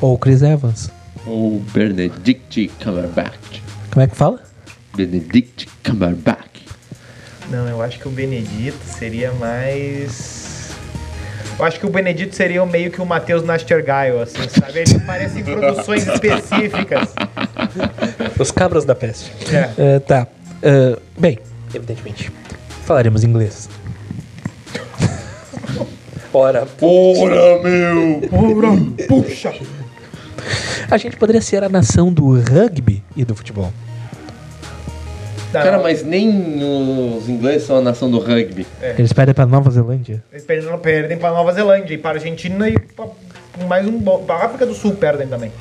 Ou 0.00 0.14
o 0.14 0.18
Chris 0.18 0.42
Evans. 0.42 0.90
O 1.26 1.60
Benedict 1.72 2.70
Cumberbatch. 2.82 3.60
Como 3.90 4.02
é 4.02 4.06
que 4.06 4.16
fala? 4.16 4.40
Benedict 4.96 5.68
Cumberbatch. 5.84 6.48
Não, 7.50 7.66
eu 7.66 7.82
acho 7.82 7.98
que 7.98 8.06
o 8.06 8.10
Benedito 8.10 8.78
seria 8.84 9.32
mais. 9.32 10.70
Eu 11.58 11.64
acho 11.64 11.80
que 11.80 11.86
o 11.86 11.90
Benedito 11.90 12.36
seria 12.36 12.64
meio 12.64 12.90
que 12.90 13.00
o 13.00 13.06
Matheus 13.06 13.42
Nastergaio, 13.44 14.20
assim, 14.20 14.48
sabe? 14.48 14.78
Ele 14.78 14.96
aparece 14.96 15.40
em 15.40 15.44
produções 15.44 16.06
específicas. 16.08 17.14
Os 18.38 18.50
cabras 18.50 18.84
da 18.84 18.94
peste. 18.94 19.32
É. 19.54 19.96
É, 19.96 19.98
tá. 19.98 20.26
É, 20.62 20.96
bem, 21.18 21.38
evidentemente, 21.74 22.30
falaremos 22.88 23.22
inglês. 23.22 23.68
Ora, 26.32 26.66
Ora, 26.80 27.62
meu! 27.62 28.20
Ora, 28.32 29.06
puxa! 29.06 29.52
a 30.90 30.96
gente 30.96 31.16
poderia 31.18 31.42
ser 31.42 31.62
a 31.62 31.68
nação 31.68 32.10
do 32.10 32.40
rugby 32.40 33.02
e 33.14 33.26
do 33.26 33.34
futebol. 33.34 33.70
Não, 35.52 35.62
Cara, 35.62 35.78
mas 35.78 36.02
nem 36.02 36.28
os 37.16 37.28
ingleses 37.28 37.66
são 37.66 37.76
a 37.76 37.80
nação 37.82 38.10
do 38.10 38.18
rugby. 38.18 38.66
Eles 38.80 39.12
perdem 39.12 39.34
pra 39.34 39.44
Nova 39.44 39.70
Zelândia. 39.70 40.22
Eles 40.32 40.44
perdem, 40.44 40.78
perdem 40.78 41.18
pra 41.18 41.30
Nova 41.30 41.52
Zelândia 41.52 41.94
e 41.94 41.98
para 41.98 42.12
a 42.12 42.20
Argentina 42.20 42.68
e 42.70 42.78
pra, 42.78 43.06
mais 43.66 43.86
um. 43.86 44.00
Pra 44.00 44.36
África 44.44 44.64
do 44.64 44.74
Sul 44.74 44.94
perdem 44.94 45.26
também. 45.28 45.52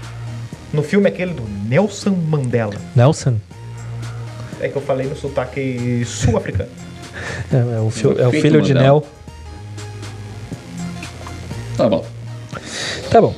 No 0.71 0.81
filme 0.83 1.07
aquele 1.09 1.33
do 1.33 1.43
Nelson 1.67 2.11
Mandela. 2.11 2.75
Nelson. 2.95 3.35
É 4.61 4.69
que 4.69 4.75
eu 4.75 4.81
falei 4.81 5.07
no 5.07 5.15
sotaque 5.15 6.03
sul-africano. 6.05 6.69
É, 7.51 7.77
é 7.77 7.79
o, 7.79 7.89
fio- 7.89 8.19
é 8.19 8.27
o 8.27 8.31
filho 8.31 8.61
de. 8.61 8.73
Nel. 8.73 9.05
Tá 11.75 11.87
bom. 11.89 12.05
Tá 13.11 13.21
bom. 13.21 13.35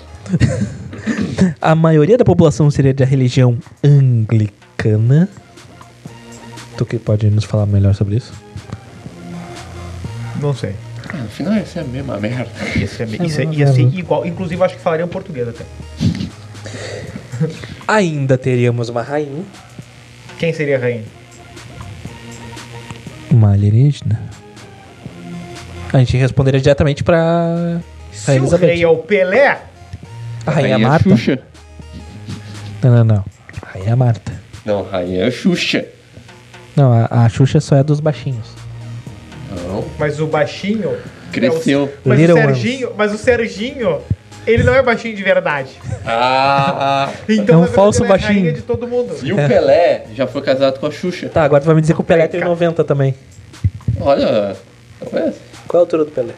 a 1.61 1.75
maioria 1.75 2.17
da 2.17 2.23
população 2.25 2.69
seria 2.71 2.93
da 2.93 3.05
religião 3.05 3.57
anglicana. 3.83 5.27
Tu 6.77 6.85
que 6.85 6.97
pode 6.97 7.29
nos 7.29 7.43
falar 7.43 7.65
melhor 7.65 7.93
sobre 7.93 8.15
isso? 8.17 8.33
Não 10.41 10.53
sei. 10.55 10.73
Ah, 11.11 11.17
no 11.17 11.27
final 11.29 11.53
ia 11.53 11.65
ser 11.65 11.79
a 11.79 11.83
mesma 11.83 12.17
merda. 12.17 12.47
Ia 12.75 12.87
ser, 12.87 13.07
isso 13.21 13.41
ia 13.41 13.67
ser 13.67 13.81
igual. 13.81 14.25
Inclusive, 14.25 14.63
acho 14.63 14.75
que 14.75 14.81
falaria 14.81 15.05
um 15.05 15.09
português 15.09 15.47
até. 15.49 15.65
Ainda 17.87 18.37
teríamos 18.37 18.89
uma 18.89 19.01
rainha. 19.01 19.43
Quem 20.37 20.53
seria 20.53 20.77
a 20.77 20.79
rainha? 20.79 21.03
Uma 23.39 23.53
alienígena. 23.53 24.19
A 25.93 25.99
gente 25.99 26.17
responderia 26.17 26.59
diretamente 26.59 27.05
pra. 27.05 27.79
Se 28.11 28.31
A 28.31 28.41
o 28.43 28.49
rei 28.57 28.83
é 28.83 28.87
o 28.87 28.97
Pelé, 28.97 29.61
A 30.45 30.51
rainha 30.51 30.73
Rainha 30.73 30.89
Marta. 30.89 31.09
Xuxa. 31.11 31.39
Não, 32.83 32.91
não, 32.97 33.03
não. 33.05 33.25
A 33.61 33.69
rainha 33.77 33.95
Marta. 33.95 34.33
Não, 34.65 34.83
rainha 34.83 35.31
Xuxa. 35.31 35.85
Não, 36.75 36.91
a, 36.91 37.05
a 37.23 37.29
Xuxa 37.29 37.61
só 37.61 37.77
é 37.77 37.83
dos 37.83 38.01
baixinhos. 38.01 38.45
Não. 39.65 39.85
mas 39.97 40.19
o 40.19 40.27
baixinho. 40.27 40.97
Cresceu. 41.31 41.83
é 41.83 41.85
o- 41.85 42.09
mas, 42.09 42.19
o 42.19 42.33
Serginho, 42.33 42.91
mas 42.97 43.13
o 43.13 43.17
Serginho, 43.17 43.99
ele 44.45 44.63
não 44.63 44.73
é 44.75 44.81
baixinho 44.83 45.15
de 45.15 45.23
verdade. 45.23 45.69
Ah! 46.05 47.09
Então, 47.29 47.55
É 47.55 47.57
um 47.57 47.61
na 47.61 47.65
verdade, 47.67 47.75
falso 47.75 47.99
ele 47.99 48.05
é 48.05 48.09
baixinho. 48.09 48.33
rainha 48.33 48.53
de 48.53 48.61
todo 48.63 48.85
mundo. 48.87 49.15
E 49.23 49.31
o 49.31 49.35
Pelé 49.37 50.05
já 50.13 50.27
foi 50.27 50.41
casado 50.41 50.77
com 50.79 50.87
a 50.87 50.91
Xuxa. 50.91 51.29
Tá, 51.29 51.43
agora 51.43 51.61
tu 51.61 51.65
vai 51.67 51.75
me 51.75 51.81
dizer 51.81 51.93
que 51.93 52.01
o 52.01 52.03
Pelé 52.03 52.27
tem 52.27 52.39
Cara. 52.41 52.49
90 52.51 52.83
também. 52.83 53.15
Olha, 53.99 54.55
talvez. 54.99 55.35
Qual 55.67 55.79
é 55.79 55.81
a 55.81 55.85
altura 55.85 56.05
do 56.05 56.11
Pelé? 56.11 56.33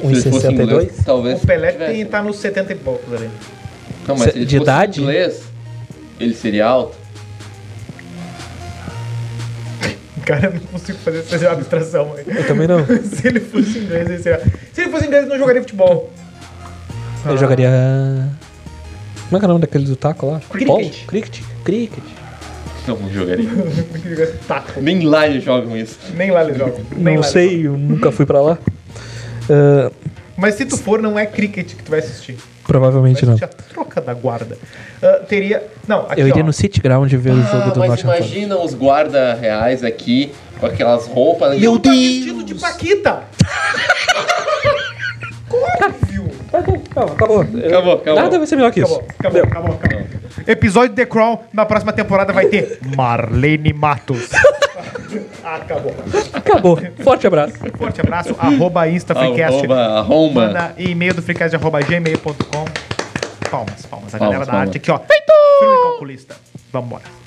Se 0.00 0.06
ele 0.06 0.22
fosse 0.22 0.46
1,62? 0.48 0.52
inglês, 0.62 0.92
talvez. 1.04 1.42
O 1.42 1.46
Pelé 1.46 1.72
tem, 1.72 2.06
tá 2.06 2.22
nos 2.22 2.38
70 2.38 2.72
e 2.72 2.76
poucos 2.76 3.12
ali. 3.14 3.30
Não, 4.08 4.16
mas 4.16 4.32
Se- 4.32 4.38
ele 4.38 4.46
de 4.46 4.56
fosse 4.58 4.70
idade? 4.70 5.00
inglês, 5.02 5.42
ele 6.18 6.34
seria 6.34 6.66
alto. 6.66 6.96
Cara, 10.24 10.46
eu 10.46 10.52
não 10.54 10.60
consigo 10.60 10.98
fazer 10.98 11.18
essa 11.18 11.50
abstração. 11.50 12.14
aí. 12.16 12.24
Eu 12.26 12.46
também 12.46 12.66
não. 12.66 12.84
Se 13.04 13.26
ele 13.26 13.40
fosse 13.40 13.78
inglês, 13.78 14.08
ele 14.08 14.22
seria... 14.22 14.40
Se 14.72 14.82
ele 14.82 14.90
fosse 14.90 15.06
inglês, 15.06 15.22
ele 15.24 15.32
não 15.32 15.38
jogaria 15.38 15.60
futebol. 15.62 16.10
Eu 17.26 17.36
jogaria. 17.36 17.70
Como 19.28 19.36
é 19.36 19.38
que 19.38 19.44
é 19.44 19.46
o 19.46 19.48
nome 19.48 19.60
daquele 19.60 19.84
do 19.84 19.96
taco 19.96 20.26
lá? 20.30 20.40
Cricket. 20.50 20.66
Polo? 20.66 20.90
Cricket. 21.06 21.42
Cricket. 21.64 22.04
Não, 22.90 22.98
não 22.98 23.10
jogaria. 23.10 23.48
Taco. 24.48 24.80
Nem 24.80 25.02
lá 25.06 25.26
eles 25.26 25.42
jogam 25.44 25.76
isso. 25.76 25.98
Nem 26.14 26.30
lá 26.30 26.42
eles 26.44 26.56
jogam. 26.58 26.80
Nem 26.96 27.16
Não 27.16 27.22
sei, 27.22 27.66
eu 27.66 27.72
nunca 27.76 28.10
fui 28.12 28.26
pra 28.26 28.40
lá. 28.40 28.58
Ah, 29.48 29.90
Mas 30.36 30.54
se 30.54 30.64
tu 30.64 30.76
for, 30.76 31.00
não 31.00 31.18
é 31.18 31.26
cricket 31.26 31.74
que 31.74 31.82
tu 31.82 31.90
vai 31.90 31.98
assistir. 32.00 32.36
provavelmente 32.66 33.24
Vai 33.24 33.26
não. 33.26 33.34
assistir 33.34 33.44
a 33.44 33.72
troca 33.74 34.00
da 34.00 34.14
guarda. 34.14 34.56
Ah, 35.02 35.20
teria... 35.28 35.62
Não, 35.88 36.06
aqui, 36.08 36.20
Eu 36.20 36.28
iria 36.28 36.42
ó. 36.42 36.46
no 36.46 36.52
City 36.52 36.80
Ground 36.80 37.12
ver 37.12 37.30
o 37.32 37.36
jogo 37.42 37.48
Ah, 37.64 37.68
do 37.70 37.78
mas 37.80 37.88
Nottingham 37.90 38.12
Forest. 38.14 38.32
imagina 38.32 38.58
os 38.58 38.74
guarda 38.74 39.34
reais 39.34 39.82
aqui 39.84 40.32
com 40.58 40.66
aquelas 40.66 41.06
roupas. 41.06 41.50
né? 41.50 41.58
E 41.58 41.64
eu 41.64 41.78
tá 41.78 41.90
vestido 41.90 42.44
de 42.44 42.54
Paquita. 42.54 43.22
Óbvio. 45.50 46.09
Acabou. 47.06 47.40
Acabou, 47.40 47.92
acabou. 47.94 48.14
Nada 48.22 48.38
vai 48.38 48.46
ser 48.46 48.56
melhor 48.56 48.72
que 48.72 48.80
isso. 48.80 49.02
Acabou, 49.18 49.40
acabou, 49.42 49.72
acabou, 49.72 49.78
acabou. 49.82 50.20
Episódio 50.46 50.94
The 50.94 51.06
Crown, 51.06 51.38
na 51.52 51.66
próxima 51.66 51.92
temporada 51.92 52.32
vai 52.32 52.46
ter 52.46 52.78
Marlene 52.96 53.72
Matos. 53.72 54.30
acabou. 55.44 55.94
Acabou. 56.32 56.78
Forte 57.02 57.26
abraço. 57.26 57.54
Forte 57.76 58.00
abraço, 58.00 58.34
arroba 58.38 58.88
InstaFreecast. 58.88 59.58
Arroba, 59.58 59.76
arromba. 59.98 60.46
Manda 60.46 60.74
e-mail 60.78 61.14
do 61.14 61.22
freecast, 61.22 61.54
arroba 61.56 61.80
gmail.com. 61.80 62.64
Palmas, 63.50 63.86
palmas. 63.86 64.14
A 64.14 64.18
galera 64.18 64.40
da 64.40 64.46
palmas. 64.52 64.68
arte 64.68 64.76
aqui, 64.78 64.90
ó. 64.90 64.98
Feito! 64.98 65.32
Filme 65.60 65.82
calculista. 65.82 66.36
Vambora. 66.72 67.19